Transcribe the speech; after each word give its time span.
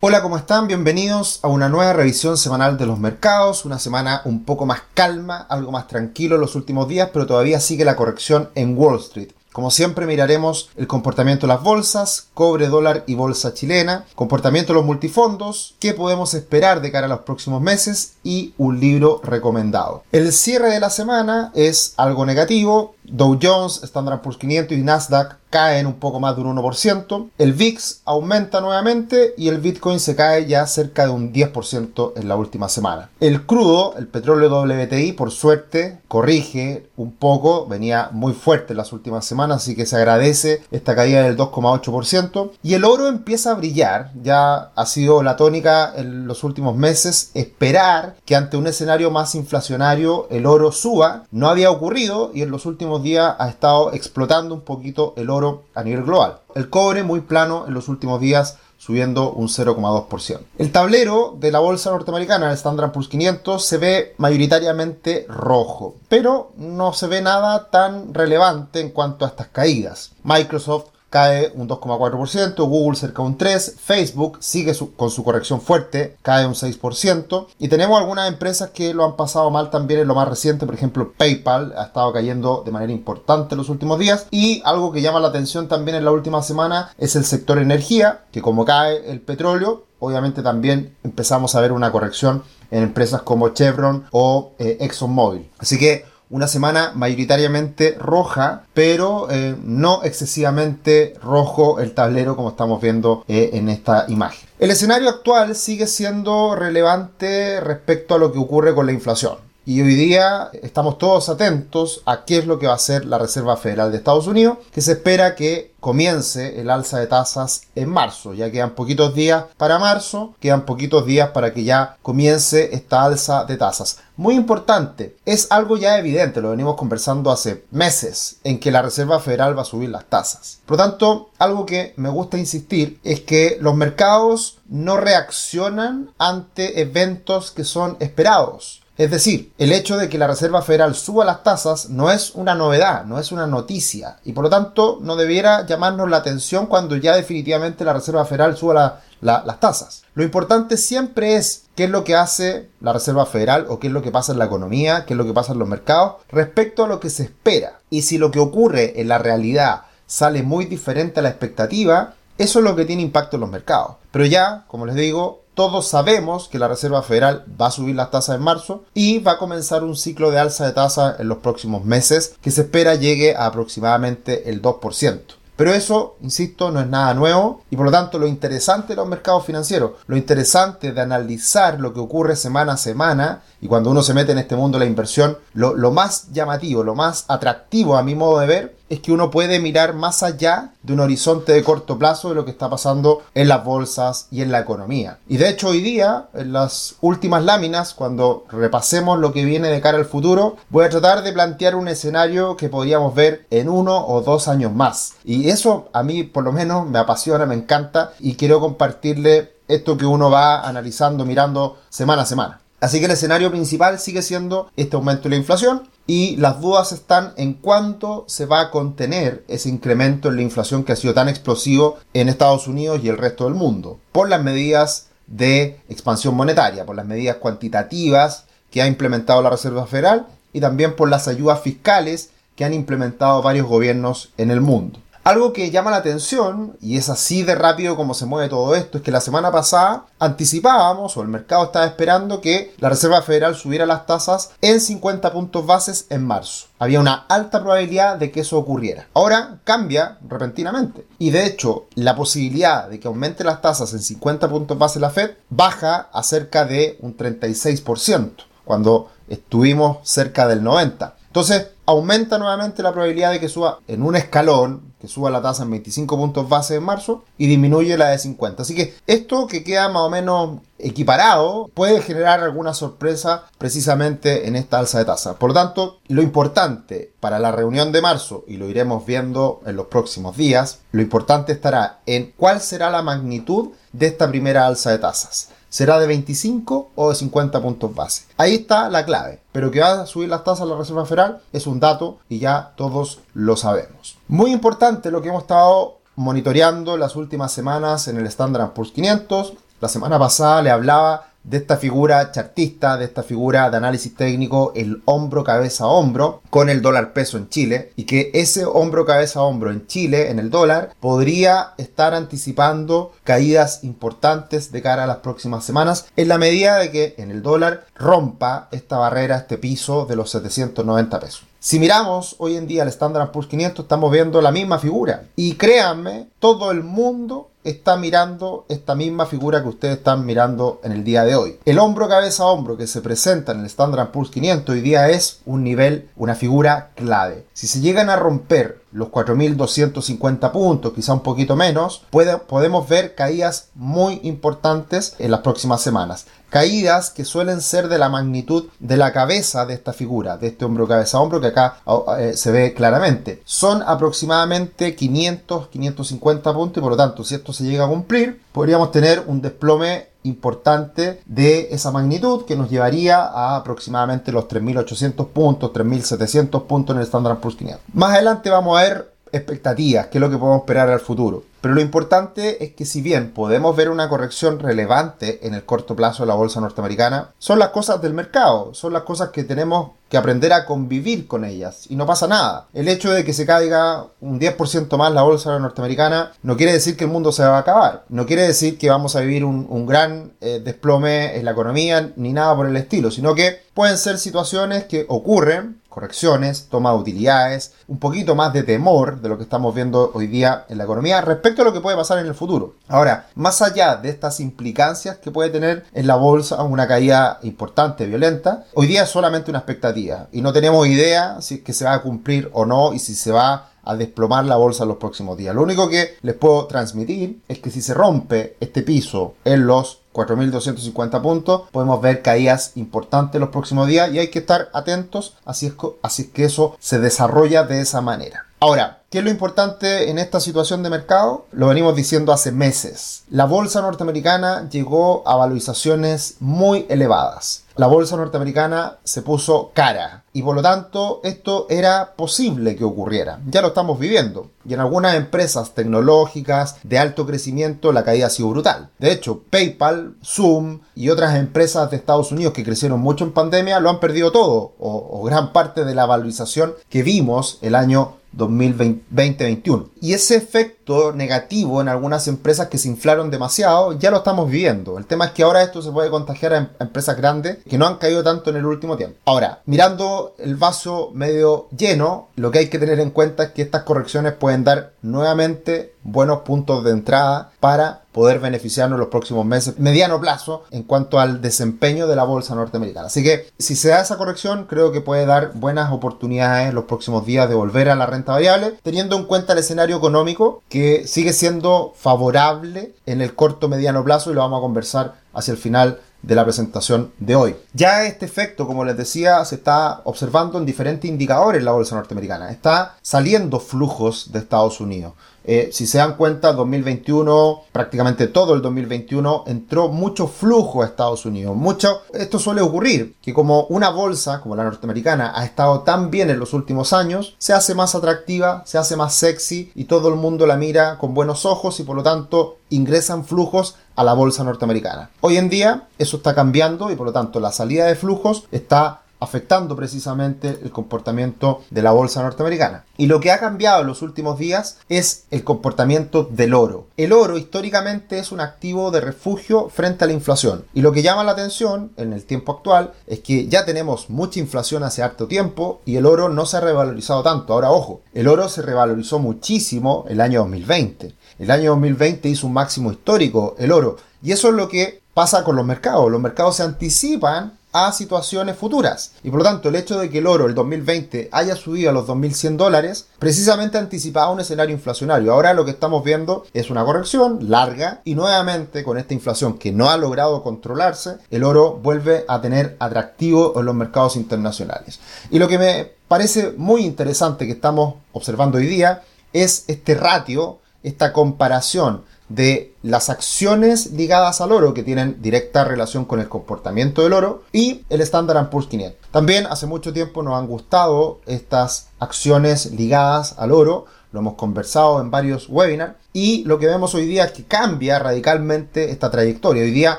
Hola, 0.00 0.22
¿cómo 0.22 0.36
están? 0.36 0.68
Bienvenidos 0.68 1.40
a 1.42 1.48
una 1.48 1.68
nueva 1.68 1.92
revisión 1.92 2.36
semanal 2.36 2.78
de 2.78 2.86
los 2.86 3.00
mercados, 3.00 3.64
una 3.64 3.80
semana 3.80 4.22
un 4.26 4.44
poco 4.44 4.64
más 4.64 4.82
calma, 4.94 5.44
algo 5.48 5.72
más 5.72 5.88
tranquilo 5.88 6.36
en 6.36 6.40
los 6.40 6.54
últimos 6.54 6.86
días, 6.86 7.10
pero 7.12 7.26
todavía 7.26 7.58
sigue 7.58 7.84
la 7.84 7.96
corrección 7.96 8.48
en 8.54 8.78
Wall 8.78 9.00
Street. 9.00 9.30
Como 9.52 9.72
siempre 9.72 10.06
miraremos 10.06 10.70
el 10.76 10.86
comportamiento 10.86 11.48
de 11.48 11.54
las 11.54 11.64
bolsas, 11.64 12.28
cobre, 12.32 12.68
dólar 12.68 13.02
y 13.08 13.16
bolsa 13.16 13.54
chilena, 13.54 14.04
comportamiento 14.14 14.72
de 14.72 14.78
los 14.78 14.86
multifondos, 14.86 15.74
qué 15.80 15.94
podemos 15.94 16.32
esperar 16.34 16.80
de 16.80 16.92
cara 16.92 17.06
a 17.06 17.08
los 17.08 17.22
próximos 17.22 17.60
meses 17.60 18.12
y 18.22 18.54
un 18.56 18.78
libro 18.78 19.20
recomendado. 19.24 20.04
El 20.12 20.32
cierre 20.32 20.70
de 20.70 20.78
la 20.78 20.90
semana 20.90 21.50
es 21.56 21.94
algo 21.96 22.24
negativo, 22.24 22.94
Dow 23.02 23.36
Jones, 23.42 23.82
Standard 23.82 24.20
Poor's 24.20 24.38
500 24.38 24.78
y 24.78 24.82
Nasdaq 24.82 25.37
caen 25.50 25.86
un 25.86 25.94
poco 25.94 26.20
más 26.20 26.36
de 26.36 26.42
un 26.42 26.56
1%, 26.56 27.30
el 27.38 27.52
VIX 27.52 28.02
aumenta 28.04 28.60
nuevamente 28.60 29.34
y 29.36 29.48
el 29.48 29.58
Bitcoin 29.58 30.00
se 30.00 30.14
cae 30.14 30.46
ya 30.46 30.66
cerca 30.66 31.04
de 31.04 31.10
un 31.10 31.32
10% 31.32 32.12
en 32.16 32.28
la 32.28 32.36
última 32.36 32.68
semana. 32.68 33.10
El 33.20 33.46
crudo, 33.46 33.94
el 33.96 34.06
petróleo 34.06 34.50
WTI, 34.50 35.12
por 35.12 35.30
suerte, 35.30 35.98
corrige 36.08 36.88
un 36.96 37.12
poco, 37.12 37.66
venía 37.66 38.10
muy 38.12 38.32
fuerte 38.32 38.72
en 38.72 38.78
las 38.78 38.92
últimas 38.92 39.24
semanas, 39.24 39.58
así 39.58 39.74
que 39.74 39.86
se 39.86 39.96
agradece 39.96 40.62
esta 40.70 40.94
caída 40.94 41.22
del 41.22 41.36
2,8%. 41.36 42.50
Y 42.62 42.74
el 42.74 42.84
oro 42.84 43.08
empieza 43.08 43.52
a 43.52 43.54
brillar, 43.54 44.10
ya 44.22 44.70
ha 44.74 44.86
sido 44.86 45.22
la 45.22 45.36
tónica 45.36 45.92
en 45.96 46.26
los 46.26 46.44
últimos 46.44 46.76
meses, 46.76 47.30
esperar 47.34 48.16
que 48.24 48.36
ante 48.36 48.56
un 48.56 48.66
escenario 48.66 49.10
más 49.10 49.34
inflacionario 49.34 50.26
el 50.30 50.46
oro 50.46 50.72
suba, 50.72 51.24
no 51.30 51.48
había 51.48 51.70
ocurrido 51.70 52.30
y 52.34 52.42
en 52.42 52.50
los 52.50 52.66
últimos 52.66 53.02
días 53.02 53.34
ha 53.38 53.48
estado 53.48 53.92
explotando 53.92 54.54
un 54.54 54.62
poquito 54.62 55.14
el 55.16 55.30
oro 55.30 55.37
a 55.74 55.82
nivel 55.82 56.04
global. 56.04 56.38
El 56.54 56.70
cobre 56.70 57.02
muy 57.02 57.20
plano 57.20 57.64
en 57.66 57.74
los 57.74 57.88
últimos 57.88 58.20
días 58.20 58.58
subiendo 58.78 59.32
un 59.32 59.48
0,2%. 59.48 60.40
El 60.56 60.72
tablero 60.72 61.34
de 61.38 61.50
la 61.50 61.58
bolsa 61.58 61.90
norteamericana, 61.90 62.48
el 62.48 62.54
Standard 62.56 62.92
Poor's 62.92 63.08
500, 63.08 63.64
se 63.64 63.76
ve 63.76 64.14
mayoritariamente 64.18 65.26
rojo, 65.28 65.96
pero 66.08 66.52
no 66.56 66.92
se 66.92 67.08
ve 67.08 67.20
nada 67.20 67.70
tan 67.70 68.14
relevante 68.14 68.80
en 68.80 68.90
cuanto 68.90 69.24
a 69.24 69.28
estas 69.28 69.48
caídas. 69.48 70.12
Microsoft 70.22 70.90
cae 71.10 71.52
un 71.54 71.68
2,4%, 71.68 72.68
Google 72.68 72.98
cerca 72.98 73.22
un 73.22 73.38
3%, 73.38 73.76
Facebook 73.76 74.38
sigue 74.40 74.74
con 74.96 75.10
su 75.10 75.24
corrección 75.24 75.60
fuerte, 75.60 76.16
cae 76.22 76.46
un 76.46 76.54
6%, 76.54 77.46
y 77.58 77.68
tenemos 77.68 77.98
algunas 77.98 78.28
empresas 78.28 78.70
que 78.70 78.92
lo 78.94 79.04
han 79.04 79.16
pasado 79.16 79.50
mal 79.50 79.70
también 79.70 80.00
en 80.00 80.08
lo 80.08 80.14
más 80.14 80.28
reciente, 80.28 80.66
por 80.66 80.74
ejemplo 80.74 81.12
PayPal 81.16 81.74
ha 81.76 81.84
estado 81.84 82.12
cayendo 82.12 82.62
de 82.64 82.72
manera 82.72 82.92
importante 82.92 83.54
en 83.54 83.58
los 83.58 83.68
últimos 83.68 83.98
días, 83.98 84.26
y 84.30 84.62
algo 84.64 84.92
que 84.92 85.02
llama 85.02 85.20
la 85.20 85.28
atención 85.28 85.68
también 85.68 85.96
en 85.96 86.04
la 86.04 86.12
última 86.12 86.42
semana 86.42 86.90
es 86.98 87.16
el 87.16 87.24
sector 87.24 87.58
energía, 87.58 88.24
que 88.30 88.42
como 88.42 88.64
cae 88.64 89.10
el 89.10 89.20
petróleo, 89.20 89.84
obviamente 90.00 90.42
también 90.42 90.96
empezamos 91.02 91.54
a 91.54 91.60
ver 91.60 91.72
una 91.72 91.90
corrección 91.90 92.42
en 92.70 92.82
empresas 92.82 93.22
como 93.22 93.48
Chevron 93.50 94.04
o 94.10 94.52
eh, 94.58 94.76
ExxonMobil. 94.80 95.50
Así 95.58 95.78
que 95.78 96.04
una 96.30 96.46
semana 96.46 96.92
mayoritariamente 96.94 97.96
roja, 97.98 98.64
pero 98.74 99.30
eh, 99.30 99.56
no 99.62 100.02
excesivamente 100.04 101.14
rojo 101.22 101.80
el 101.80 101.92
tablero 101.92 102.36
como 102.36 102.50
estamos 102.50 102.80
viendo 102.80 103.24
eh, 103.28 103.50
en 103.54 103.68
esta 103.68 104.04
imagen. 104.08 104.48
El 104.58 104.70
escenario 104.70 105.08
actual 105.08 105.54
sigue 105.54 105.86
siendo 105.86 106.54
relevante 106.54 107.60
respecto 107.60 108.14
a 108.14 108.18
lo 108.18 108.32
que 108.32 108.38
ocurre 108.38 108.74
con 108.74 108.86
la 108.86 108.92
inflación. 108.92 109.47
Y 109.68 109.82
hoy 109.82 109.96
día 109.96 110.50
estamos 110.62 110.96
todos 110.96 111.28
atentos 111.28 112.00
a 112.06 112.24
qué 112.24 112.38
es 112.38 112.46
lo 112.46 112.58
que 112.58 112.66
va 112.66 112.72
a 112.72 112.76
hacer 112.76 113.04
la 113.04 113.18
Reserva 113.18 113.58
Federal 113.58 113.90
de 113.90 113.98
Estados 113.98 114.26
Unidos, 114.26 114.56
que 114.72 114.80
se 114.80 114.92
espera 114.92 115.34
que 115.34 115.74
comience 115.78 116.58
el 116.58 116.70
alza 116.70 116.98
de 116.98 117.06
tasas 117.06 117.64
en 117.74 117.90
marzo. 117.90 118.32
Ya 118.32 118.50
quedan 118.50 118.70
poquitos 118.74 119.14
días 119.14 119.44
para 119.58 119.78
marzo, 119.78 120.34
quedan 120.40 120.64
poquitos 120.64 121.04
días 121.04 121.32
para 121.32 121.52
que 121.52 121.64
ya 121.64 121.98
comience 122.00 122.74
esta 122.74 123.04
alza 123.04 123.44
de 123.44 123.58
tasas. 123.58 123.98
Muy 124.16 124.36
importante, 124.36 125.16
es 125.26 125.48
algo 125.50 125.76
ya 125.76 125.98
evidente, 125.98 126.40
lo 126.40 126.50
venimos 126.50 126.76
conversando 126.76 127.30
hace 127.30 127.64
meses, 127.70 128.38
en 128.44 128.58
que 128.58 128.72
la 128.72 128.80
Reserva 128.80 129.20
Federal 129.20 129.56
va 129.56 129.62
a 129.62 129.66
subir 129.66 129.90
las 129.90 130.06
tasas. 130.06 130.60
Por 130.64 130.78
lo 130.78 130.84
tanto, 130.84 131.30
algo 131.38 131.66
que 131.66 131.92
me 131.96 132.08
gusta 132.08 132.38
insistir 132.38 132.98
es 133.04 133.20
que 133.20 133.58
los 133.60 133.76
mercados 133.76 134.58
no 134.66 134.96
reaccionan 134.96 136.10
ante 136.16 136.80
eventos 136.80 137.50
que 137.50 137.64
son 137.64 137.98
esperados. 138.00 138.77
Es 138.98 139.12
decir, 139.12 139.52
el 139.58 139.72
hecho 139.72 139.96
de 139.96 140.08
que 140.08 140.18
la 140.18 140.26
Reserva 140.26 140.60
Federal 140.60 140.96
suba 140.96 141.24
las 141.24 141.44
tasas 141.44 141.88
no 141.88 142.10
es 142.10 142.34
una 142.34 142.56
novedad, 142.56 143.04
no 143.04 143.20
es 143.20 143.30
una 143.30 143.46
noticia, 143.46 144.16
y 144.24 144.32
por 144.32 144.42
lo 144.42 144.50
tanto 144.50 144.98
no 145.00 145.14
debiera 145.14 145.64
llamarnos 145.64 146.10
la 146.10 146.16
atención 146.16 146.66
cuando 146.66 146.96
ya 146.96 147.14
definitivamente 147.14 147.84
la 147.84 147.92
Reserva 147.92 148.24
Federal 148.24 148.56
suba 148.56 149.02
las 149.20 149.60
tasas. 149.60 150.02
Lo 150.14 150.24
importante 150.24 150.76
siempre 150.76 151.36
es 151.36 151.66
qué 151.76 151.84
es 151.84 151.90
lo 151.90 152.02
que 152.02 152.16
hace 152.16 152.70
la 152.80 152.92
Reserva 152.92 153.24
Federal 153.24 153.66
o 153.68 153.78
qué 153.78 153.86
es 153.86 153.92
lo 153.92 154.02
que 154.02 154.10
pasa 154.10 154.32
en 154.32 154.40
la 154.40 154.46
economía, 154.46 155.04
qué 155.06 155.14
es 155.14 155.18
lo 155.18 155.24
que 155.24 155.32
pasa 155.32 155.52
en 155.52 155.60
los 155.60 155.68
mercados 155.68 156.14
respecto 156.28 156.82
a 156.82 156.88
lo 156.88 156.98
que 156.98 157.08
se 157.08 157.22
espera. 157.22 157.78
Y 157.90 158.02
si 158.02 158.18
lo 158.18 158.32
que 158.32 158.40
ocurre 158.40 159.00
en 159.00 159.06
la 159.06 159.18
realidad 159.18 159.82
sale 160.06 160.42
muy 160.42 160.64
diferente 160.64 161.20
a 161.20 161.22
la 161.22 161.28
expectativa, 161.28 162.14
eso 162.36 162.58
es 162.58 162.64
lo 162.64 162.74
que 162.74 162.84
tiene 162.84 163.02
impacto 163.02 163.36
en 163.36 163.42
los 163.42 163.50
mercados. 163.50 163.96
Pero 164.10 164.24
ya, 164.24 164.64
como 164.66 164.86
les 164.86 164.96
digo, 164.96 165.42
todos 165.58 165.88
sabemos 165.88 166.46
que 166.46 166.60
la 166.60 166.68
Reserva 166.68 167.02
Federal 167.02 167.44
va 167.60 167.66
a 167.66 167.72
subir 167.72 167.96
las 167.96 168.12
tasas 168.12 168.36
en 168.36 168.42
marzo 168.42 168.84
y 168.94 169.18
va 169.18 169.32
a 169.32 169.38
comenzar 169.38 169.82
un 169.82 169.96
ciclo 169.96 170.30
de 170.30 170.38
alza 170.38 170.64
de 170.64 170.70
tasas 170.70 171.18
en 171.18 171.26
los 171.26 171.38
próximos 171.38 171.84
meses 171.84 172.36
que 172.40 172.52
se 172.52 172.60
espera 172.60 172.94
llegue 172.94 173.34
a 173.34 173.46
aproximadamente 173.46 174.50
el 174.50 174.62
2%. 174.62 175.20
Pero 175.56 175.72
eso, 175.72 176.14
insisto, 176.22 176.70
no 176.70 176.80
es 176.80 176.86
nada 176.86 177.12
nuevo 177.14 177.62
y 177.70 177.76
por 177.76 177.86
lo 177.86 177.90
tanto 177.90 178.20
lo 178.20 178.28
interesante 178.28 178.92
de 178.92 178.98
los 178.98 179.08
mercados 179.08 179.44
financieros, 179.44 179.94
lo 180.06 180.16
interesante 180.16 180.92
de 180.92 181.00
analizar 181.00 181.80
lo 181.80 181.92
que 181.92 181.98
ocurre 181.98 182.36
semana 182.36 182.74
a 182.74 182.76
semana 182.76 183.42
y 183.60 183.66
cuando 183.66 183.90
uno 183.90 184.02
se 184.02 184.14
mete 184.14 184.30
en 184.30 184.38
este 184.38 184.54
mundo 184.54 184.78
de 184.78 184.84
la 184.84 184.88
inversión, 184.88 185.38
lo, 185.54 185.74
lo 185.74 185.90
más 185.90 186.30
llamativo, 186.30 186.84
lo 186.84 186.94
más 186.94 187.24
atractivo 187.26 187.96
a 187.96 188.04
mi 188.04 188.14
modo 188.14 188.38
de 188.38 188.46
ver 188.46 188.77
es 188.88 189.00
que 189.00 189.12
uno 189.12 189.30
puede 189.30 189.60
mirar 189.60 189.94
más 189.94 190.22
allá 190.22 190.72
de 190.82 190.92
un 190.92 191.00
horizonte 191.00 191.52
de 191.52 191.62
corto 191.62 191.98
plazo 191.98 192.28
de 192.28 192.34
lo 192.34 192.44
que 192.44 192.50
está 192.50 192.70
pasando 192.70 193.22
en 193.34 193.48
las 193.48 193.64
bolsas 193.64 194.28
y 194.30 194.42
en 194.42 194.52
la 194.52 194.60
economía. 194.60 195.18
Y 195.28 195.36
de 195.36 195.48
hecho 195.48 195.68
hoy 195.68 195.80
día, 195.80 196.28
en 196.34 196.52
las 196.52 196.96
últimas 197.00 197.44
láminas, 197.44 197.94
cuando 197.94 198.44
repasemos 198.50 199.18
lo 199.18 199.32
que 199.32 199.44
viene 199.44 199.68
de 199.68 199.80
cara 199.80 199.98
al 199.98 200.06
futuro, 200.06 200.56
voy 200.70 200.84
a 200.84 200.90
tratar 200.90 201.22
de 201.22 201.32
plantear 201.32 201.76
un 201.76 201.88
escenario 201.88 202.56
que 202.56 202.68
podríamos 202.68 203.14
ver 203.14 203.46
en 203.50 203.68
uno 203.68 204.06
o 204.06 204.22
dos 204.22 204.48
años 204.48 204.72
más. 204.72 205.14
Y 205.24 205.50
eso 205.50 205.88
a 205.92 206.02
mí 206.02 206.22
por 206.22 206.44
lo 206.44 206.52
menos 206.52 206.86
me 206.86 206.98
apasiona, 206.98 207.46
me 207.46 207.54
encanta 207.54 208.12
y 208.18 208.36
quiero 208.36 208.60
compartirle 208.60 209.52
esto 209.68 209.96
que 209.96 210.06
uno 210.06 210.30
va 210.30 210.66
analizando, 210.66 211.24
mirando 211.24 211.78
semana 211.90 212.22
a 212.22 212.26
semana. 212.26 212.60
Así 212.80 213.00
que 213.00 213.06
el 213.06 213.10
escenario 213.10 213.50
principal 213.50 213.98
sigue 213.98 214.22
siendo 214.22 214.70
este 214.76 214.94
aumento 214.94 215.24
de 215.24 215.30
la 215.30 215.36
inflación 215.36 215.88
y 216.06 216.36
las 216.36 216.60
dudas 216.60 216.92
están 216.92 217.32
en 217.36 217.54
cuánto 217.54 218.24
se 218.28 218.46
va 218.46 218.60
a 218.60 218.70
contener 218.70 219.44
ese 219.48 219.68
incremento 219.68 220.28
en 220.28 220.36
la 220.36 220.42
inflación 220.42 220.84
que 220.84 220.92
ha 220.92 220.96
sido 220.96 221.12
tan 221.12 221.28
explosivo 221.28 221.98
en 222.14 222.28
Estados 222.28 222.68
Unidos 222.68 223.00
y 223.02 223.08
el 223.08 223.18
resto 223.18 223.44
del 223.44 223.54
mundo 223.54 223.98
por 224.12 224.28
las 224.28 224.42
medidas 224.42 225.08
de 225.26 225.80
expansión 225.88 226.36
monetaria, 226.36 226.86
por 226.86 226.94
las 226.94 227.04
medidas 227.04 227.36
cuantitativas 227.36 228.44
que 228.70 228.80
ha 228.80 228.86
implementado 228.86 229.42
la 229.42 229.50
Reserva 229.50 229.86
Federal 229.86 230.26
y 230.52 230.60
también 230.60 230.94
por 230.94 231.08
las 231.08 231.26
ayudas 231.26 231.60
fiscales 231.60 232.30
que 232.54 232.64
han 232.64 232.74
implementado 232.74 233.42
varios 233.42 233.66
gobiernos 233.66 234.30
en 234.36 234.50
el 234.50 234.60
mundo. 234.60 235.00
Algo 235.28 235.52
que 235.52 235.70
llama 235.70 235.90
la 235.90 235.98
atención, 235.98 236.78
y 236.80 236.96
es 236.96 237.10
así 237.10 237.42
de 237.42 237.54
rápido 237.54 237.96
como 237.96 238.14
se 238.14 238.24
mueve 238.24 238.48
todo 238.48 238.74
esto, 238.74 238.96
es 238.96 239.04
que 239.04 239.10
la 239.10 239.20
semana 239.20 239.52
pasada 239.52 240.06
anticipábamos, 240.18 241.18
o 241.18 241.20
el 241.20 241.28
mercado 241.28 241.64
estaba 241.64 241.84
esperando, 241.84 242.40
que 242.40 242.74
la 242.78 242.88
Reserva 242.88 243.20
Federal 243.20 243.54
subiera 243.54 243.84
las 243.84 244.06
tasas 244.06 244.52
en 244.62 244.80
50 244.80 245.30
puntos 245.30 245.66
bases 245.66 246.06
en 246.08 246.24
marzo. 246.24 246.68
Había 246.78 246.98
una 246.98 247.26
alta 247.28 247.60
probabilidad 247.60 248.16
de 248.16 248.30
que 248.30 248.40
eso 248.40 248.56
ocurriera. 248.56 249.08
Ahora 249.12 249.58
cambia 249.64 250.16
repentinamente. 250.26 251.06
Y 251.18 251.28
de 251.28 251.44
hecho, 251.44 251.88
la 251.94 252.16
posibilidad 252.16 252.88
de 252.88 252.98
que 252.98 253.08
aumente 253.08 253.44
las 253.44 253.60
tasas 253.60 253.92
en 253.92 254.00
50 254.00 254.48
puntos 254.48 254.78
base 254.78 254.98
la 254.98 255.10
Fed 255.10 255.32
baja 255.50 256.08
a 256.10 256.22
cerca 256.22 256.64
de 256.64 256.96
un 257.02 257.18
36%, 257.18 258.32
cuando 258.64 259.10
estuvimos 259.28 259.98
cerca 260.08 260.48
del 260.48 260.62
90%. 260.62 261.12
Entonces, 261.26 261.66
aumenta 261.84 262.38
nuevamente 262.38 262.82
la 262.82 262.92
probabilidad 262.92 263.30
de 263.30 263.40
que 263.40 263.50
suba 263.50 263.80
en 263.86 264.02
un 264.02 264.16
escalón, 264.16 264.87
que 265.00 265.08
suba 265.08 265.30
la 265.30 265.42
tasa 265.42 265.62
en 265.62 265.70
25 265.70 266.16
puntos 266.16 266.48
base 266.48 266.76
en 266.76 266.82
marzo 266.82 267.24
y 267.36 267.46
disminuye 267.46 267.96
la 267.96 268.10
de 268.10 268.18
50. 268.18 268.62
Así 268.62 268.74
que 268.74 268.94
esto 269.06 269.46
que 269.46 269.64
queda 269.64 269.88
más 269.88 270.02
o 270.02 270.10
menos 270.10 270.60
equiparado 270.78 271.70
puede 271.74 272.02
generar 272.02 272.40
alguna 272.40 272.74
sorpresa 272.74 273.44
precisamente 273.58 274.46
en 274.48 274.56
esta 274.56 274.78
alza 274.78 274.98
de 274.98 275.04
tasa. 275.04 275.38
Por 275.38 275.50
lo 275.50 275.54
tanto, 275.54 275.98
lo 276.08 276.22
importante 276.22 277.12
para 277.20 277.38
la 277.38 277.52
reunión 277.52 277.92
de 277.92 278.02
marzo, 278.02 278.44
y 278.46 278.56
lo 278.56 278.68
iremos 278.68 279.04
viendo 279.04 279.60
en 279.66 279.76
los 279.76 279.86
próximos 279.86 280.36
días, 280.36 280.80
lo 280.92 281.02
importante 281.02 281.52
estará 281.52 282.00
en 282.06 282.32
cuál 282.36 282.60
será 282.60 282.90
la 282.90 283.02
magnitud 283.02 283.70
de 283.92 284.06
esta 284.06 284.28
primera 284.28 284.66
alza 284.66 284.90
de 284.90 284.98
tasas. 284.98 285.50
¿Será 285.70 285.98
de 285.98 286.06
25 286.06 286.92
o 286.94 287.10
de 287.10 287.14
50 287.14 287.60
puntos 287.60 287.94
base? 287.94 288.24
Ahí 288.38 288.54
está 288.54 288.88
la 288.88 289.04
clave. 289.04 289.40
Pero 289.52 289.70
que 289.70 289.80
va 289.80 290.00
a 290.00 290.06
subir 290.06 290.28
las 290.28 290.42
tasas 290.42 290.66
la 290.66 290.76
Reserva 290.76 291.04
Federal 291.04 291.42
es 291.52 291.66
un 291.66 291.78
dato 291.78 292.18
y 292.28 292.38
ya 292.38 292.72
todos 292.76 293.20
lo 293.34 293.56
sabemos. 293.56 294.17
Muy 294.28 294.52
importante 294.52 295.10
lo 295.10 295.22
que 295.22 295.28
hemos 295.28 295.44
estado 295.44 296.00
monitoreando 296.16 296.98
las 296.98 297.16
últimas 297.16 297.50
semanas 297.50 298.08
en 298.08 298.18
el 298.18 298.26
Standard 298.26 298.72
Poor's 298.74 298.92
500 298.92 299.54
La 299.80 299.88
semana 299.88 300.18
pasada 300.18 300.60
le 300.60 300.70
hablaba 300.70 301.28
de 301.44 301.56
esta 301.56 301.78
figura 301.78 302.30
chartista, 302.30 302.98
de 302.98 303.06
esta 303.06 303.22
figura 303.22 303.70
de 303.70 303.78
análisis 303.78 304.14
técnico, 304.14 304.72
el 304.76 305.00
hombro 305.06 305.44
cabeza 305.44 305.86
hombro 305.86 306.42
con 306.50 306.68
el 306.68 306.82
dólar 306.82 307.14
peso 307.14 307.38
en 307.38 307.48
Chile 307.48 307.92
y 307.96 308.04
que 308.04 308.30
ese 308.34 308.66
hombro 308.66 309.06
cabeza 309.06 309.40
hombro 309.40 309.70
en 309.70 309.86
Chile, 309.86 310.30
en 310.30 310.38
el 310.38 310.50
dólar, 310.50 310.92
podría 311.00 311.72
estar 311.78 312.12
anticipando 312.12 313.12
caídas 313.24 313.82
importantes 313.82 314.70
de 314.72 314.82
cara 314.82 315.04
a 315.04 315.06
las 315.06 315.18
próximas 315.18 315.64
semanas 315.64 316.04
en 316.16 316.28
la 316.28 316.36
medida 316.36 316.76
de 316.76 316.90
que 316.90 317.14
en 317.16 317.30
el 317.30 317.42
dólar 317.42 317.86
rompa 317.94 318.68
esta 318.72 318.98
barrera, 318.98 319.38
este 319.38 319.56
piso 319.56 320.04
de 320.04 320.16
los 320.16 320.30
790 320.32 321.18
pesos. 321.18 321.47
Si 321.60 321.80
miramos 321.80 322.36
hoy 322.38 322.56
en 322.56 322.68
día 322.68 322.84
el 322.84 322.88
Standard 322.88 323.32
Poor's 323.32 323.48
500 323.48 323.82
estamos 323.84 324.12
viendo 324.12 324.40
la 324.40 324.52
misma 324.52 324.78
figura 324.78 325.24
y 325.34 325.54
créanme, 325.54 326.28
todo 326.38 326.70
el 326.70 326.84
mundo 326.84 327.48
está 327.64 327.96
mirando 327.96 328.64
esta 328.68 328.94
misma 328.94 329.26
figura 329.26 329.60
que 329.60 329.68
ustedes 329.68 329.98
están 329.98 330.24
mirando 330.24 330.80
en 330.84 330.92
el 330.92 331.02
día 331.02 331.24
de 331.24 331.34
hoy. 331.34 331.58
El 331.64 331.80
hombro 331.80 332.08
cabeza 332.08 332.44
a 332.44 332.46
hombro 332.46 332.76
que 332.76 332.86
se 332.86 333.00
presenta 333.00 333.50
en 333.50 333.60
el 333.60 333.66
Standard 333.66 334.12
Poor's 334.12 334.30
500 334.30 334.72
hoy 334.72 334.80
día 334.82 335.08
es 335.08 335.40
un 335.46 335.64
nivel, 335.64 336.08
una 336.16 336.36
figura 336.36 336.90
clave. 336.94 337.44
Si 337.54 337.66
se 337.66 337.80
llegan 337.80 338.08
a 338.08 338.16
romper 338.16 338.77
los 338.92 339.08
4.250 339.08 340.50
puntos, 340.50 340.92
quizá 340.92 341.12
un 341.12 341.22
poquito 341.22 341.56
menos, 341.56 342.02
podemos 342.10 342.88
ver 342.88 343.14
caídas 343.14 343.68
muy 343.74 344.20
importantes 344.22 345.14
en 345.18 345.30
las 345.30 345.40
próximas 345.40 345.82
semanas. 345.82 346.26
Caídas 346.50 347.10
que 347.10 347.26
suelen 347.26 347.60
ser 347.60 347.88
de 347.88 347.98
la 347.98 348.08
magnitud 348.08 348.68
de 348.78 348.96
la 348.96 349.12
cabeza 349.12 349.66
de 349.66 349.74
esta 349.74 349.92
figura, 349.92 350.38
de 350.38 350.48
este 350.48 350.64
hombro 350.64 350.88
cabeza 350.88 351.20
hombro 351.20 351.40
que 351.40 351.48
acá 351.48 351.80
eh, 352.18 352.32
se 352.34 352.50
ve 352.50 352.72
claramente. 352.72 353.42
Son 353.44 353.82
aproximadamente 353.82 354.96
500, 354.96 355.68
550 355.68 356.54
puntos 356.54 356.78
y 356.78 356.80
por 356.80 356.92
lo 356.92 356.96
tanto 356.96 357.22
si 357.22 357.34
esto 357.34 357.52
se 357.52 357.64
llega 357.64 357.84
a 357.84 357.88
cumplir, 357.88 358.40
podríamos 358.52 358.90
tener 358.90 359.24
un 359.26 359.42
desplome 359.42 360.08
importante 360.28 361.20
de 361.26 361.68
esa 361.70 361.90
magnitud 361.90 362.44
que 362.44 362.56
nos 362.56 362.70
llevaría 362.70 363.24
a 363.24 363.56
aproximadamente 363.56 364.32
los 364.32 364.46
3.800 364.48 365.26
puntos, 365.28 365.72
3.700 365.72 366.64
puntos 366.64 366.94
en 366.94 367.00
el 367.00 367.06
Standard 367.06 367.38
Poor's 367.38 367.56
500. 367.56 367.82
Más 367.94 368.12
adelante 368.12 368.50
vamos 368.50 368.78
a 368.78 368.82
ver 368.82 369.12
expectativas, 369.32 370.06
qué 370.06 370.18
es 370.18 370.20
lo 370.20 370.30
que 370.30 370.38
podemos 370.38 370.60
esperar 370.60 370.88
al 370.90 371.00
futuro. 371.00 371.44
Pero 371.60 371.74
lo 371.74 371.80
importante 371.80 372.62
es 372.64 372.74
que 372.74 372.84
si 372.84 373.02
bien 373.02 373.32
podemos 373.32 373.74
ver 373.76 373.90
una 373.90 374.08
corrección 374.08 374.58
relevante 374.60 375.46
en 375.46 375.54
el 375.54 375.64
corto 375.64 375.96
plazo 375.96 376.22
de 376.22 376.28
la 376.28 376.34
bolsa 376.34 376.60
norteamericana, 376.60 377.30
son 377.38 377.58
las 377.58 377.70
cosas 377.70 378.00
del 378.00 378.14
mercado, 378.14 378.72
son 378.74 378.92
las 378.92 379.02
cosas 379.02 379.30
que 379.30 379.44
tenemos 379.44 379.90
que 380.08 380.16
aprender 380.16 380.52
a 380.52 380.64
convivir 380.64 381.26
con 381.26 381.44
ellas 381.44 381.84
y 381.88 381.96
no 381.96 382.06
pasa 382.06 382.26
nada. 382.26 382.68
El 382.72 382.88
hecho 382.88 383.10
de 383.10 383.24
que 383.24 383.32
se 383.32 383.46
caiga 383.46 384.06
un 384.20 384.40
10% 384.40 384.96
más 384.96 385.12
la 385.12 385.22
bolsa 385.22 385.58
norteamericana 385.58 386.32
no 386.42 386.56
quiere 386.56 386.72
decir 386.72 386.96
que 386.96 387.04
el 387.04 387.10
mundo 387.10 387.32
se 387.32 387.44
va 387.44 387.56
a 387.56 387.60
acabar, 387.60 388.04
no 388.08 388.26
quiere 388.26 388.42
decir 388.42 388.78
que 388.78 388.90
vamos 388.90 389.16
a 389.16 389.20
vivir 389.20 389.44
un, 389.44 389.86
gran 389.86 390.32
eh, 390.40 390.60
desplome 390.62 391.36
en 391.36 391.44
la 391.44 391.52
economía 391.52 392.12
ni 392.16 392.32
nada 392.32 392.54
por 392.54 392.66
el 392.66 392.76
estilo, 392.76 393.10
sino 393.10 393.34
que 393.34 393.62
pueden 393.72 393.96
ser 393.96 394.18
situaciones 394.18 394.84
que 394.84 395.06
ocurren 395.08 395.80
correcciones, 395.98 396.68
toma 396.70 396.92
de 396.92 396.98
utilidades, 396.98 397.72
un 397.88 397.98
poquito 397.98 398.36
más 398.36 398.52
de 398.52 398.62
temor 398.62 399.20
de 399.20 399.28
lo 399.28 399.36
que 399.36 399.42
estamos 399.42 399.74
viendo 399.74 400.12
hoy 400.14 400.28
día 400.28 400.64
en 400.68 400.78
la 400.78 400.84
economía 400.84 401.20
respecto 401.22 401.62
a 401.62 401.64
lo 401.64 401.72
que 401.72 401.80
puede 401.80 401.96
pasar 401.96 402.18
en 402.18 402.26
el 402.26 402.36
futuro. 402.36 402.76
Ahora, 402.86 403.26
más 403.34 403.62
allá 403.62 403.96
de 403.96 404.08
estas 404.08 404.38
implicancias 404.38 405.18
que 405.18 405.32
puede 405.32 405.50
tener 405.50 405.86
en 405.92 406.06
la 406.06 406.14
bolsa 406.14 406.62
una 406.62 406.86
caída 406.86 407.40
importante, 407.42 408.06
violenta, 408.06 408.64
hoy 408.74 408.86
día 408.86 409.02
es 409.02 409.08
solamente 409.08 409.50
una 409.50 409.58
expectativa 409.58 409.97
y 410.32 410.42
no 410.42 410.52
tenemos 410.52 410.86
idea 410.86 411.40
si 411.40 411.56
es 411.56 411.60
que 411.62 411.72
se 411.72 411.84
va 411.84 411.94
a 411.94 412.02
cumplir 412.02 412.50
o 412.52 412.64
no 412.64 412.92
y 412.94 412.98
si 412.98 413.14
se 413.14 413.32
va 413.32 413.70
a 413.82 413.96
desplomar 413.96 414.44
la 414.44 414.56
bolsa 414.56 414.82
en 414.82 414.90
los 414.90 414.98
próximos 414.98 415.38
días. 415.38 415.54
Lo 415.54 415.62
único 415.62 415.88
que 415.88 416.16
les 416.20 416.34
puedo 416.34 416.66
transmitir 416.66 417.40
es 417.48 417.58
que 417.58 417.70
si 417.70 417.80
se 417.80 417.94
rompe 417.94 418.56
este 418.60 418.82
piso 418.82 419.34
en 419.44 419.66
los 419.66 420.00
4.250 420.12 421.22
puntos, 421.22 421.62
podemos 421.70 422.00
ver 422.02 422.22
caídas 422.22 422.72
importantes 422.76 423.40
los 423.40 423.50
próximos 423.50 423.88
días 423.88 424.12
y 424.12 424.18
hay 424.18 424.28
que 424.28 424.40
estar 424.40 424.68
atentos, 424.74 425.36
así 425.44 425.66
es, 425.66 425.72
así 426.02 426.22
es 426.22 426.28
que 426.28 426.44
eso 426.44 426.76
se 426.78 426.98
desarrolla 426.98 427.62
de 427.62 427.80
esa 427.80 428.00
manera. 428.00 428.47
Ahora, 428.60 429.02
¿qué 429.08 429.18
es 429.18 429.24
lo 429.24 429.30
importante 429.30 430.10
en 430.10 430.18
esta 430.18 430.40
situación 430.40 430.82
de 430.82 430.90
mercado? 430.90 431.46
Lo 431.52 431.68
venimos 431.68 431.94
diciendo 431.94 432.32
hace 432.32 432.50
meses. 432.50 433.22
La 433.30 433.44
bolsa 433.44 433.80
norteamericana 433.80 434.68
llegó 434.68 435.22
a 435.28 435.36
valorizaciones 435.36 436.38
muy 436.40 436.84
elevadas. 436.88 437.62
La 437.76 437.86
bolsa 437.86 438.16
norteamericana 438.16 438.96
se 439.04 439.22
puso 439.22 439.70
cara 439.72 440.24
y 440.32 440.42
por 440.42 440.56
lo 440.56 440.62
tanto 440.62 441.20
esto 441.22 441.66
era 441.70 442.14
posible 442.16 442.74
que 442.74 442.82
ocurriera. 442.82 443.38
Ya 443.48 443.62
lo 443.62 443.68
estamos 443.68 444.00
viviendo. 444.00 444.50
Y 444.68 444.74
en 444.74 444.80
algunas 444.80 445.14
empresas 445.14 445.74
tecnológicas 445.74 446.78
de 446.82 446.98
alto 446.98 447.24
crecimiento 447.24 447.92
la 447.92 448.02
caída 448.02 448.26
ha 448.26 448.30
sido 448.30 448.50
brutal. 448.50 448.90
De 448.98 449.12
hecho, 449.12 449.42
PayPal, 449.50 450.16
Zoom 450.24 450.80
y 450.96 451.10
otras 451.10 451.36
empresas 451.36 451.88
de 451.92 451.98
Estados 451.98 452.32
Unidos 452.32 452.52
que 452.52 452.64
crecieron 452.64 452.98
mucho 452.98 453.24
en 453.24 453.32
pandemia 453.32 453.78
lo 453.78 453.90
han 453.90 454.00
perdido 454.00 454.32
todo 454.32 454.72
o, 454.80 455.22
gran 455.22 455.52
parte 455.52 455.84
de 455.84 455.94
la 455.94 456.06
valorización 456.06 456.74
que 456.88 457.04
vimos 457.04 457.58
el 457.62 457.76
año 457.76 458.17
2020-2021. 458.36 459.88
Y 460.00 460.12
ese 460.12 460.36
efecto 460.36 461.12
negativo 461.12 461.80
en 461.80 461.88
algunas 461.88 462.28
empresas 462.28 462.68
que 462.68 462.78
se 462.78 462.88
inflaron 462.88 463.30
demasiado 463.30 463.92
ya 463.98 464.10
lo 464.10 464.18
estamos 464.18 464.50
viviendo. 464.50 464.98
El 464.98 465.06
tema 465.06 465.26
es 465.26 465.30
que 465.32 465.42
ahora 465.42 465.62
esto 465.62 465.82
se 465.82 465.92
puede 465.92 466.10
contagiar 466.10 466.54
a, 466.54 466.58
em-, 466.58 466.68
empresas 466.80 467.16
grandes 467.16 467.58
que 467.68 467.78
no 467.78 467.86
han 467.86 467.96
caído 467.96 468.22
tanto 468.22 468.50
en 468.50 468.56
el 468.56 468.66
último 468.66 468.96
tiempo. 468.96 469.18
Ahora, 469.24 469.60
mirando 469.66 470.34
el 470.38 470.56
vaso 470.56 471.10
medio 471.14 471.68
lleno, 471.76 472.28
lo 472.36 472.50
que 472.50 472.60
hay 472.60 472.68
que 472.68 472.78
tener 472.78 473.00
en 473.00 473.10
cuenta 473.10 473.44
es 473.44 473.50
que 473.50 473.62
estas 473.62 473.82
correcciones 473.82 474.32
pueden 474.34 474.64
dar 474.64 474.92
nuevamente 475.02 475.94
buenos 476.02 476.40
puntos 476.40 476.84
de 476.84 476.90
entrada 476.90 477.50
para 477.60 478.02
poder 478.12 478.40
beneficiarnos 478.40 478.96
en 478.96 479.00
los 479.00 479.08
próximos 479.08 479.44
meses, 479.44 479.78
mediano 479.78 480.20
plazo, 480.20 480.64
en 480.70 480.82
cuanto 480.82 481.20
al 481.20 481.40
desempeño 481.40 482.06
de 482.06 482.16
la 482.16 482.24
bolsa 482.24 482.54
norteamericana. 482.54 483.06
Así 483.06 483.22
que 483.22 483.50
si 483.58 483.76
se 483.76 483.88
da 483.88 484.00
esa 484.00 484.16
corrección, 484.16 484.64
creo 484.64 484.92
que 484.92 485.00
puede 485.00 485.26
dar 485.26 485.52
buenas 485.54 485.92
oportunidades 485.92 486.68
en 486.68 486.74
los 486.74 486.84
próximos 486.84 487.26
días 487.26 487.48
de 487.48 487.54
volver 487.54 487.88
a 487.88 487.96
la 487.96 488.06
renta 488.06 488.32
variable, 488.32 488.74
teniendo 488.82 489.16
en 489.16 489.24
cuenta 489.24 489.52
el 489.52 489.60
escenario 489.60 489.96
económico 489.96 490.62
que 490.68 491.06
sigue 491.06 491.32
siendo 491.32 491.92
favorable 491.96 492.94
en 493.06 493.20
el 493.20 493.34
corto 493.34 493.68
mediano 493.68 494.04
plazo 494.04 494.30
y 494.30 494.34
lo 494.34 494.40
vamos 494.40 494.58
a 494.58 494.62
conversar 494.62 495.14
hacia 495.32 495.52
el 495.52 495.58
final 495.58 496.00
de 496.22 496.34
la 496.34 496.44
presentación 496.44 497.12
de 497.18 497.36
hoy. 497.36 497.56
Ya 497.72 498.04
este 498.04 498.26
efecto, 498.26 498.66
como 498.66 498.84
les 498.84 498.96
decía, 498.96 499.44
se 499.44 499.54
está 499.54 500.00
observando 500.04 500.58
en 500.58 500.66
diferentes 500.66 501.08
indicadores 501.08 501.60
en 501.60 501.64
la 501.64 501.72
bolsa 501.72 501.94
norteamericana. 501.94 502.50
Está 502.50 502.96
saliendo 503.02 503.60
flujos 503.60 504.32
de 504.32 504.40
Estados 504.40 504.80
Unidos. 504.80 505.12
Eh, 505.50 505.70
si 505.72 505.86
se 505.86 505.96
dan 505.96 506.18
cuenta, 506.18 506.52
2021, 506.52 507.62
prácticamente 507.72 508.26
todo 508.26 508.52
el 508.52 508.60
2021, 508.60 509.44
entró 509.46 509.88
mucho 509.88 510.28
flujo 510.28 510.82
a 510.82 510.84
Estados 510.84 511.24
Unidos. 511.24 511.56
Mucho, 511.56 512.02
esto 512.12 512.38
suele 512.38 512.60
ocurrir, 512.60 513.16
que 513.22 513.32
como 513.32 513.62
una 513.70 513.88
bolsa, 513.88 514.42
como 514.42 514.56
la 514.56 514.64
norteamericana, 514.64 515.32
ha 515.34 515.46
estado 515.46 515.80
tan 515.80 516.10
bien 516.10 516.28
en 516.28 516.38
los 516.38 516.52
últimos 516.52 516.92
años, 516.92 517.34
se 517.38 517.54
hace 517.54 517.74
más 517.74 517.94
atractiva, 517.94 518.62
se 518.66 518.76
hace 518.76 518.94
más 518.94 519.14
sexy 519.14 519.72
y 519.74 519.84
todo 519.84 520.10
el 520.10 520.16
mundo 520.16 520.46
la 520.46 520.58
mira 520.58 520.98
con 520.98 521.14
buenos 521.14 521.46
ojos 521.46 521.80
y 521.80 521.84
por 521.84 521.96
lo 521.96 522.02
tanto 522.02 522.58
ingresan 522.68 523.24
flujos 523.24 523.76
a 523.96 524.04
la 524.04 524.12
bolsa 524.12 524.44
norteamericana. 524.44 525.08
Hoy 525.22 525.38
en 525.38 525.48
día 525.48 525.88
eso 525.96 526.18
está 526.18 526.34
cambiando 526.34 526.90
y 526.90 526.96
por 526.96 527.06
lo 527.06 527.12
tanto 527.14 527.40
la 527.40 527.52
salida 527.52 527.86
de 527.86 527.96
flujos 527.96 528.44
está 528.52 529.00
afectando 529.20 529.76
precisamente 529.76 530.58
el 530.62 530.70
comportamiento 530.70 531.62
de 531.70 531.82
la 531.82 531.92
bolsa 531.92 532.22
norteamericana. 532.22 532.84
Y 532.96 533.06
lo 533.06 533.20
que 533.20 533.30
ha 533.30 533.38
cambiado 533.38 533.80
en 533.80 533.86
los 533.86 534.02
últimos 534.02 534.38
días 534.38 534.78
es 534.88 535.24
el 535.30 535.44
comportamiento 535.44 536.24
del 536.24 536.54
oro. 536.54 536.86
El 536.96 537.12
oro 537.12 537.38
históricamente 537.38 538.18
es 538.18 538.32
un 538.32 538.40
activo 538.40 538.90
de 538.90 539.00
refugio 539.00 539.68
frente 539.68 540.04
a 540.04 540.06
la 540.06 540.12
inflación. 540.12 540.64
Y 540.74 540.82
lo 540.82 540.92
que 540.92 541.02
llama 541.02 541.24
la 541.24 541.32
atención 541.32 541.92
en 541.96 542.12
el 542.12 542.24
tiempo 542.24 542.52
actual 542.52 542.92
es 543.06 543.20
que 543.20 543.48
ya 543.48 543.64
tenemos 543.64 544.10
mucha 544.10 544.40
inflación 544.40 544.82
hace 544.82 545.02
harto 545.02 545.26
tiempo 545.26 545.80
y 545.84 545.96
el 545.96 546.06
oro 546.06 546.28
no 546.28 546.46
se 546.46 546.56
ha 546.56 546.60
revalorizado 546.60 547.22
tanto. 547.22 547.52
Ahora 547.52 547.70
ojo, 547.70 548.02
el 548.14 548.28
oro 548.28 548.48
se 548.48 548.62
revalorizó 548.62 549.18
muchísimo 549.18 550.04
el 550.08 550.20
año 550.20 550.40
2020. 550.40 551.14
El 551.38 551.50
año 551.50 551.70
2020 551.70 552.28
hizo 552.28 552.46
un 552.46 552.52
máximo 552.52 552.90
histórico 552.90 553.54
el 553.58 553.72
oro. 553.72 553.96
Y 554.22 554.32
eso 554.32 554.48
es 554.48 554.54
lo 554.54 554.68
que 554.68 555.02
pasa 555.14 555.44
con 555.44 555.56
los 555.56 555.66
mercados. 555.66 556.10
Los 556.10 556.20
mercados 556.20 556.56
se 556.56 556.62
anticipan 556.62 557.57
a 557.72 557.92
situaciones 557.92 558.56
futuras. 558.56 559.12
Y 559.22 559.30
por 559.30 559.38
lo 559.38 559.44
tanto, 559.44 559.68
el 559.68 559.76
hecho 559.76 559.98
de 559.98 560.10
que 560.10 560.18
el 560.18 560.26
oro 560.26 560.46
el 560.46 560.54
2020 560.54 561.28
haya 561.32 561.56
subido 561.56 561.90
a 561.90 561.92
los 561.92 562.06
2.100 562.06 562.56
dólares, 562.56 563.08
precisamente 563.18 563.78
anticipaba 563.78 564.30
un 564.30 564.40
escenario 564.40 564.74
inflacionario. 564.74 565.32
Ahora 565.32 565.54
lo 565.54 565.64
que 565.64 565.72
estamos 565.72 566.02
viendo 566.02 566.46
es 566.54 566.70
una 566.70 566.84
corrección 566.84 567.50
larga 567.50 568.00
y 568.04 568.14
nuevamente 568.14 568.82
con 568.82 568.98
esta 568.98 569.14
inflación 569.14 569.58
que 569.58 569.72
no 569.72 569.90
ha 569.90 569.96
logrado 569.96 570.42
controlarse, 570.42 571.18
el 571.30 571.44
oro 571.44 571.74
vuelve 571.82 572.24
a 572.28 572.40
tener 572.40 572.76
atractivo 572.78 573.58
en 573.58 573.66
los 573.66 573.74
mercados 573.74 574.16
internacionales. 574.16 575.00
Y 575.30 575.38
lo 575.38 575.48
que 575.48 575.58
me 575.58 575.92
parece 576.08 576.54
muy 576.56 576.84
interesante 576.84 577.46
que 577.46 577.52
estamos 577.52 577.94
observando 578.12 578.58
hoy 578.58 578.66
día 578.66 579.02
es 579.32 579.64
este 579.68 579.94
ratio, 579.94 580.58
esta 580.82 581.12
comparación 581.12 582.02
de 582.28 582.74
las 582.82 583.08
acciones 583.10 583.92
ligadas 583.92 584.40
al 584.40 584.52
oro 584.52 584.74
que 584.74 584.82
tienen 584.82 585.20
directa 585.22 585.64
relación 585.64 586.04
con 586.04 586.20
el 586.20 586.28
comportamiento 586.28 587.02
del 587.02 587.14
oro 587.14 587.42
y 587.52 587.84
el 587.88 588.00
Standard 588.02 588.50
Poor's 588.50 588.68
500. 588.68 589.10
También 589.10 589.46
hace 589.46 589.66
mucho 589.66 589.92
tiempo 589.92 590.22
nos 590.22 590.38
han 590.38 590.46
gustado 590.46 591.20
estas 591.26 591.88
acciones 591.98 592.72
ligadas 592.72 593.34
al 593.38 593.52
oro 593.52 593.86
lo 594.12 594.20
hemos 594.20 594.34
conversado 594.34 595.00
en 595.00 595.10
varios 595.10 595.48
webinars, 595.48 595.94
y 596.12 596.44
lo 596.44 596.58
que 596.58 596.66
vemos 596.66 596.94
hoy 596.94 597.06
día 597.06 597.24
es 597.24 597.32
que 597.32 597.44
cambia 597.44 597.98
radicalmente 597.98 598.90
esta 598.90 599.10
trayectoria. 599.10 599.62
Hoy 599.62 599.70
día 599.70 599.98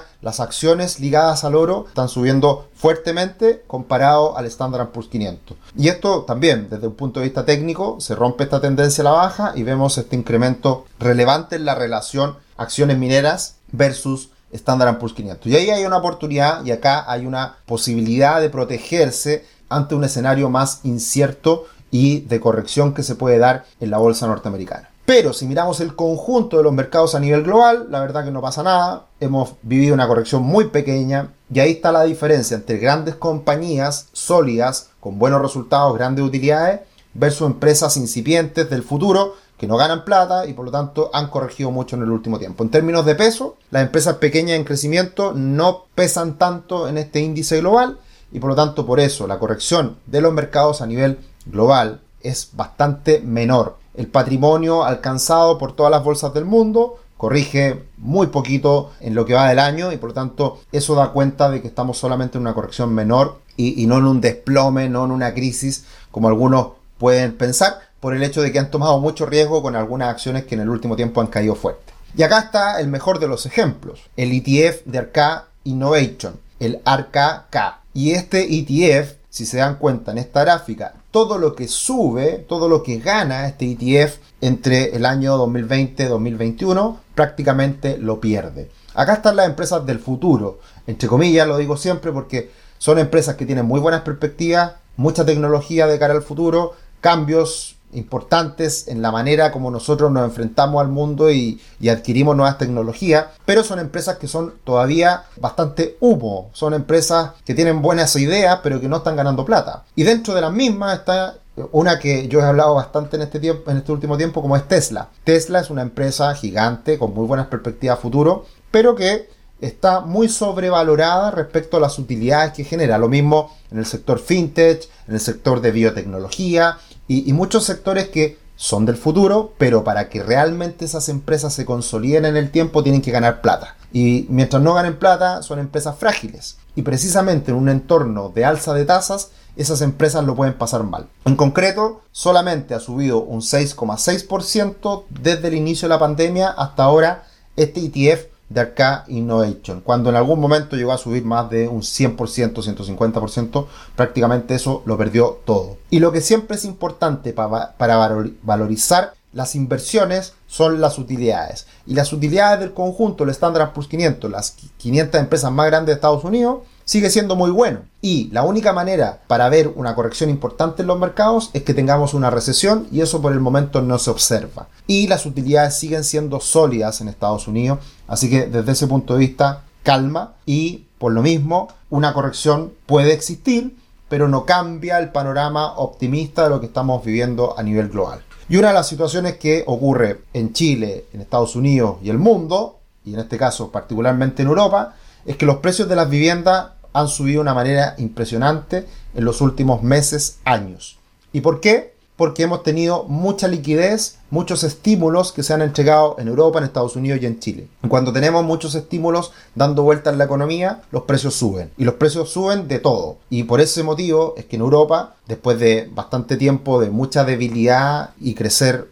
las 0.21 0.39
acciones 0.39 0.99
ligadas 0.99 1.43
al 1.43 1.55
oro 1.55 1.85
están 1.87 2.09
subiendo 2.09 2.67
fuertemente 2.75 3.63
comparado 3.67 4.37
al 4.37 4.45
Standard 4.47 4.89
Poor's 4.89 5.09
500. 5.09 5.55
Y 5.77 5.87
esto 5.87 6.23
también, 6.23 6.67
desde 6.69 6.87
un 6.87 6.95
punto 6.95 7.19
de 7.19 7.27
vista 7.27 7.45
técnico, 7.45 7.97
se 7.99 8.15
rompe 8.15 8.43
esta 8.43 8.59
tendencia 8.59 9.01
a 9.01 9.05
la 9.05 9.11
baja 9.11 9.53
y 9.55 9.63
vemos 9.63 9.97
este 9.97 10.15
incremento 10.15 10.85
relevante 10.99 11.55
en 11.55 11.65
la 11.65 11.75
relación 11.75 12.35
acciones 12.57 12.97
mineras 12.97 13.55
versus 13.71 14.29
Standard 14.51 14.97
Poor's 14.97 15.13
500. 15.13 15.51
Y 15.51 15.55
ahí 15.55 15.69
hay 15.69 15.85
una 15.85 15.97
oportunidad 15.97 16.65
y 16.65 16.71
acá 16.71 17.05
hay 17.07 17.25
una 17.25 17.57
posibilidad 17.65 18.41
de 18.41 18.49
protegerse 18.49 19.45
ante 19.69 19.95
un 19.95 20.03
escenario 20.03 20.49
más 20.49 20.81
incierto 20.83 21.65
y 21.91 22.21
de 22.21 22.39
corrección 22.39 22.93
que 22.93 23.03
se 23.03 23.15
puede 23.15 23.37
dar 23.37 23.65
en 23.79 23.91
la 23.91 23.97
bolsa 23.97 24.27
norteamericana. 24.27 24.89
Pero 25.05 25.33
si 25.33 25.47
miramos 25.47 25.79
el 25.79 25.95
conjunto 25.95 26.57
de 26.57 26.63
los 26.63 26.71
mercados 26.71 27.15
a 27.15 27.19
nivel 27.19 27.41
global, 27.41 27.87
la 27.89 27.99
verdad 27.99 28.23
que 28.23 28.29
no 28.29 28.41
pasa 28.41 28.61
nada. 28.61 29.05
Hemos 29.19 29.55
vivido 29.63 29.95
una 29.95 30.07
corrección 30.07 30.43
muy 30.43 30.65
pequeña 30.65 31.33
y 31.51 31.59
ahí 31.59 31.71
está 31.71 31.91
la 31.91 32.03
diferencia 32.03 32.55
entre 32.55 32.77
grandes 32.77 33.15
compañías 33.15 34.09
sólidas 34.13 34.91
con 34.99 35.17
buenos 35.17 35.41
resultados, 35.41 35.97
grandes 35.97 36.23
utilidades, 36.23 36.81
versus 37.15 37.47
empresas 37.47 37.97
incipientes 37.97 38.69
del 38.69 38.83
futuro 38.83 39.33
que 39.57 39.67
no 39.67 39.77
ganan 39.77 40.05
plata 40.05 40.45
y 40.45 40.53
por 40.53 40.65
lo 40.65 40.71
tanto 40.71 41.09
han 41.11 41.29
corregido 41.29 41.71
mucho 41.71 41.95
en 41.95 42.03
el 42.03 42.11
último 42.11 42.39
tiempo. 42.39 42.63
En 42.63 42.69
términos 42.69 43.03
de 43.05 43.15
peso, 43.15 43.57
las 43.71 43.81
empresas 43.81 44.17
pequeñas 44.17 44.57
en 44.57 44.63
crecimiento 44.63 45.33
no 45.33 45.85
pesan 45.95 46.37
tanto 46.37 46.87
en 46.87 46.97
este 46.97 47.19
índice 47.19 47.59
global 47.59 47.97
y 48.31 48.39
por 48.39 48.51
lo 48.51 48.55
tanto 48.55 48.85
por 48.85 48.99
eso 48.99 49.27
la 49.27 49.39
corrección 49.39 49.97
de 50.05 50.21
los 50.21 50.33
mercados 50.33 50.81
a 50.81 50.85
nivel 50.85 51.17
global 51.51 52.01
es 52.21 52.49
bastante 52.53 53.21
menor. 53.21 53.77
El 53.95 54.07
patrimonio 54.07 54.83
alcanzado 54.83 55.57
por 55.57 55.75
todas 55.75 55.91
las 55.91 56.03
bolsas 56.03 56.33
del 56.33 56.45
mundo 56.45 56.99
corrige 57.17 57.83
muy 57.97 58.27
poquito 58.27 58.91
en 59.01 59.13
lo 59.13 59.25
que 59.25 59.33
va 59.33 59.49
del 59.49 59.59
año 59.59 59.91
y 59.91 59.97
por 59.97 60.09
lo 60.09 60.13
tanto 60.13 60.61
eso 60.71 60.95
da 60.95 61.11
cuenta 61.11 61.49
de 61.49 61.61
que 61.61 61.67
estamos 61.67 61.97
solamente 61.97 62.37
en 62.37 62.43
una 62.43 62.53
corrección 62.53 62.93
menor 62.93 63.39
y, 63.57 63.85
no 63.87 63.97
en 63.97 64.05
un 64.05 64.21
desplome, 64.21 64.87
no 64.87 65.03
en 65.03 65.11
una 65.11 65.33
crisis 65.33 65.83
como 66.11 66.29
algunos 66.29 66.69
pueden 66.97 67.35
pensar 67.35 67.79
por 67.99 68.15
el 68.15 68.23
hecho 68.23 68.41
de 68.41 68.53
que 68.53 68.59
han 68.59 68.71
tomado 68.71 68.99
mucho 68.99 69.25
riesgo 69.25 69.61
con 69.61 69.75
algunas 69.75 70.07
acciones 70.07 70.45
que 70.45 70.55
en 70.55 70.61
el 70.61 70.69
último 70.69 70.95
tiempo 70.95 71.19
han 71.19 71.27
caído 71.27 71.55
fuerte. 71.55 71.91
Y 72.15 72.23
acá 72.23 72.39
está 72.39 72.79
el 72.79 72.87
mejor 72.87 73.19
de 73.19 73.27
los 73.27 73.45
ejemplos, 73.45 73.99
el 74.15 74.31
ETF 74.31 74.85
de 74.85 74.97
Arca 74.97 75.47
Innovation, 75.65 76.39
el 76.59 76.79
ARKK. 76.85 77.81
Y 77.93 78.11
este 78.11 78.47
ETF, 78.55 79.15
si 79.29 79.45
se 79.45 79.57
dan 79.57 79.75
cuenta 79.75 80.11
en 80.11 80.19
esta 80.19 80.41
gráfica, 80.41 80.93
todo 81.11 81.37
lo 81.37 81.55
que 81.55 81.67
sube, 81.67 82.45
todo 82.47 82.69
lo 82.69 82.83
que 82.83 82.99
gana 82.99 83.47
este 83.47 83.71
ETF 83.71 84.17
entre 84.41 84.95
el 84.95 85.05
año 85.05 85.37
2020 85.37 86.03
y 86.03 86.05
2021, 86.05 86.99
prácticamente 87.15 87.97
lo 87.97 88.19
pierde. 88.19 88.69
Acá 88.93 89.13
están 89.13 89.35
las 89.35 89.47
empresas 89.47 89.85
del 89.85 89.99
futuro, 89.99 90.59
entre 90.87 91.07
comillas 91.07 91.47
lo 91.47 91.57
digo 91.57 91.77
siempre 91.77 92.11
porque 92.11 92.51
son 92.77 92.99
empresas 92.99 93.35
que 93.35 93.45
tienen 93.45 93.65
muy 93.65 93.79
buenas 93.79 94.01
perspectivas, 94.01 94.73
mucha 94.97 95.25
tecnología 95.25 95.87
de 95.87 95.99
cara 95.99 96.13
al 96.13 96.21
futuro, 96.21 96.73
cambios 97.01 97.75
importantes 97.93 98.87
en 98.87 99.01
la 99.01 99.11
manera 99.11 99.51
como 99.51 99.71
nosotros 99.71 100.11
nos 100.11 100.25
enfrentamos 100.25 100.81
al 100.81 100.89
mundo 100.89 101.31
y, 101.31 101.59
adquirimos 101.89 102.35
nuevas 102.35 102.57
tecnologías, 102.57 103.27
pero 103.45 103.63
son 103.63 103.79
empresas 103.79 104.17
que 104.17 104.27
son 104.27 104.53
todavía 104.63 105.23
bastante 105.37 105.97
humo, 105.99 106.49
son 106.53 106.73
empresas 106.73 107.31
que 107.45 107.55
tienen 107.55 107.81
buenas 107.81 108.15
ideas 108.15 108.59
pero 108.61 108.79
que 108.79 108.87
no 108.87 108.97
están 108.97 109.15
ganando 109.15 109.45
plata. 109.45 109.85
Y 109.95 110.03
dentro 110.03 110.35
de 110.35 110.41
las 110.41 110.53
mismas 110.53 110.99
está 110.99 111.35
una 111.71 111.99
que 111.99 112.27
yo 112.27 112.39
he 112.39 112.43
hablado 112.43 112.75
bastante 112.75 113.17
en 113.17 113.23
este, 113.23 113.39
tiempo, 113.39 113.69
en 113.71 113.77
este 113.77 113.91
último 113.91 114.17
tiempo 114.17 114.41
como 114.41 114.55
es 114.55 114.67
Tesla. 114.67 115.09
Tesla 115.23 115.59
es 115.59 115.69
una 115.69 115.81
empresa 115.81 116.33
gigante 116.35 116.97
con 116.97 117.13
muy 117.13 117.25
buenas 117.25 117.47
perspectivas 117.47 117.99
futuro, 117.99 118.45
pero 118.71 118.95
que 118.95 119.29
está 119.61 120.01
muy 120.01 120.29
sobrevalorada 120.29 121.31
respecto 121.31 121.77
a 121.77 121.79
las 121.79 121.99
utilidades 121.99 122.53
que 122.53 122.63
genera. 122.63 122.97
Lo 122.97 123.09
mismo 123.09 123.55
en 123.71 123.79
el 123.79 123.85
sector 123.85 124.19
fintech, 124.19 124.87
en 125.07 125.15
el 125.15 125.19
sector 125.19 125.61
de 125.61 125.71
biotecnología, 125.71 126.77
y, 127.09 127.33
muchos 127.33 127.63
sectores 127.63 128.09
que 128.09 128.37
son 128.55 128.85
del 128.85 128.95
futuro, 128.95 129.53
pero 129.57 129.83
para 129.83 130.09
que 130.09 130.21
realmente 130.21 130.85
esas 130.85 131.09
empresas 131.09 131.53
se 131.53 131.65
consoliden 131.65 132.25
en 132.25 132.37
el 132.37 132.51
tiempo 132.51 132.83
tienen 132.83 133.01
que 133.01 133.09
ganar 133.09 133.41
plata. 133.41 133.75
Y 133.91 134.27
mientras 134.29 134.61
no 134.61 134.75
ganen 134.75 134.99
plata, 134.99 135.41
son 135.41 135.57
empresas 135.57 135.97
frágiles. 135.97 136.57
Y 136.75 136.83
precisamente 136.83 137.49
en 137.49 137.57
un 137.57 137.69
entorno 137.69 138.29
de 138.29 138.45
alza 138.45 138.75
de 138.75 138.85
tasas, 138.85 139.31
esas 139.55 139.81
empresas 139.81 140.23
lo 140.23 140.35
pueden 140.35 140.53
pasar 140.53 140.83
mal. 140.83 141.07
En 141.25 141.35
concreto, 141.35 142.01
solamente 142.11 142.75
ha 142.75 142.79
subido 142.79 143.21
un 143.23 143.41
6,6% 143.41 145.05
desde 145.09 145.47
el 145.47 145.55
inicio 145.55 145.87
de 145.87 145.95
la 145.95 145.99
pandemia 145.99 146.49
hasta 146.49 146.83
ahora 146.83 147.23
este 147.55 147.81
ETF 147.81 148.27
de 148.49 148.61
Arca 148.61 149.05
Innovation. 149.07 149.81
Cuando 149.81 150.09
en 150.09 150.15
algún 150.15 150.39
momento 150.39 150.75
llegó 150.75 150.91
a 150.91 150.97
subir 150.97 151.23
más 151.23 151.49
de 151.49 151.67
un 151.67 151.81
100%, 151.81 152.15
150%, 152.17 153.67
prácticamente 153.95 154.55
eso 154.55 154.83
lo 154.85 154.97
perdió 154.97 155.39
todo. 155.45 155.77
Y 155.89 155.99
lo 155.99 156.11
que 156.11 156.21
siempre 156.21 156.57
es 156.57 156.65
importante 156.65 157.33
para, 157.33 157.73
para 157.77 158.25
valorizar 158.41 159.13
las 159.31 159.55
inversiones 159.55 160.33
son 160.47 160.81
las 160.81 160.97
utilidades. 160.97 161.67
Y 161.85 161.93
las 161.93 162.11
utilidades 162.11 162.59
del 162.59 162.73
conjunto, 162.73 163.23
el 163.23 163.29
Standard 163.29 163.73
Poor's 163.73 163.87
500, 163.87 164.31
las 164.31 164.55
500 164.77 165.21
empresas 165.21 165.51
más 165.51 165.67
grandes 165.67 165.87
de 165.87 165.93
Estados 165.93 166.23
Unidos, 166.23 166.59
sigue 166.89 167.11
siendo 167.11 167.35
muy 167.35 167.51
bueno. 167.51 167.81
Y 168.01 168.31
la 168.31 168.41
única 168.41 168.73
manera 168.73 169.21
para 169.27 169.47
ver 169.47 169.71
una 169.75 169.93
corrección 169.93 170.31
importante 170.31 170.81
en 170.81 170.87
los 170.87 170.97
mercados 170.97 171.51
es 171.53 171.61
que 171.61 171.75
tengamos 171.75 172.15
una 172.15 172.31
recesión 172.31 172.87
y 172.91 173.01
eso 173.01 173.21
por 173.21 173.31
el 173.31 173.39
momento 173.39 173.83
no 173.83 173.99
se 173.99 174.09
observa. 174.09 174.69
Y 174.87 175.05
las 175.05 175.27
utilidades 175.27 175.77
siguen 175.77 176.03
siendo 176.03 176.39
sólidas 176.39 176.99
en 176.99 177.07
Estados 177.07 177.47
Unidos, 177.47 177.77
así 178.07 178.27
que 178.27 178.47
desde 178.47 178.71
ese 178.71 178.87
punto 178.87 179.13
de 179.13 179.19
vista, 179.19 179.65
calma 179.83 180.33
y 180.47 180.85
por 180.97 181.11
lo 181.13 181.21
mismo 181.21 181.67
una 181.91 182.11
corrección 182.11 182.73
puede 182.87 183.13
existir, 183.13 183.77
pero 184.07 184.27
no 184.27 184.45
cambia 184.45 184.97
el 184.97 185.11
panorama 185.11 185.77
optimista 185.77 186.45
de 186.45 186.49
lo 186.49 186.59
que 186.59 186.65
estamos 186.65 187.05
viviendo 187.05 187.53
a 187.55 187.61
nivel 187.61 187.89
global. 187.89 188.23
Y 188.49 188.57
una 188.57 188.69
de 188.69 188.73
las 188.73 188.87
situaciones 188.87 189.37
que 189.37 189.63
ocurre 189.67 190.21
en 190.33 190.53
Chile, 190.53 191.05
en 191.13 191.21
Estados 191.21 191.55
Unidos 191.55 191.97
y 192.01 192.09
el 192.09 192.17
mundo, 192.17 192.79
y 193.05 193.13
en 193.13 193.19
este 193.19 193.37
caso 193.37 193.69
particularmente 193.69 194.41
en 194.41 194.47
Europa, 194.47 194.95
es 195.23 195.37
que 195.37 195.45
los 195.45 195.57
precios 195.57 195.87
de 195.87 195.95
las 195.95 196.09
viviendas 196.09 196.78
han 196.93 197.07
subido 197.07 197.37
de 197.37 197.41
una 197.41 197.53
manera 197.53 197.95
impresionante 197.97 198.85
en 199.13 199.25
los 199.25 199.41
últimos 199.41 199.83
meses, 199.83 200.39
años. 200.45 200.97
¿Y 201.31 201.41
por 201.41 201.59
qué? 201.61 201.93
Porque 202.15 202.43
hemos 202.43 202.63
tenido 202.63 203.05
mucha 203.05 203.47
liquidez, 203.47 204.17
muchos 204.29 204.65
estímulos 204.65 205.31
que 205.31 205.41
se 205.41 205.53
han 205.53 205.61
entregado 205.61 206.17
en 206.19 206.27
Europa, 206.27 206.59
en 206.59 206.65
Estados 206.65 206.97
Unidos 206.97 207.21
y 207.21 207.25
en 207.25 207.39
Chile. 207.39 207.67
Cuando 207.87 208.11
tenemos 208.11 208.43
muchos 208.43 208.75
estímulos 208.75 209.31
dando 209.55 209.83
vuelta 209.83 210.09
en 210.09 210.17
la 210.17 210.25
economía, 210.25 210.81
los 210.91 211.03
precios 211.03 211.35
suben. 211.35 211.71
Y 211.77 211.85
los 211.85 211.95
precios 211.95 212.29
suben 212.29 212.67
de 212.67 212.79
todo. 212.79 213.19
Y 213.29 213.43
por 213.43 213.61
ese 213.61 213.83
motivo 213.83 214.33
es 214.35 214.45
que 214.45 214.57
en 214.57 214.63
Europa, 214.63 215.15
después 215.27 215.59
de 215.59 215.89
bastante 215.93 216.35
tiempo 216.35 216.81
de 216.81 216.89
mucha 216.89 217.23
debilidad 217.23 218.09
y 218.19 218.33
crecer 218.33 218.89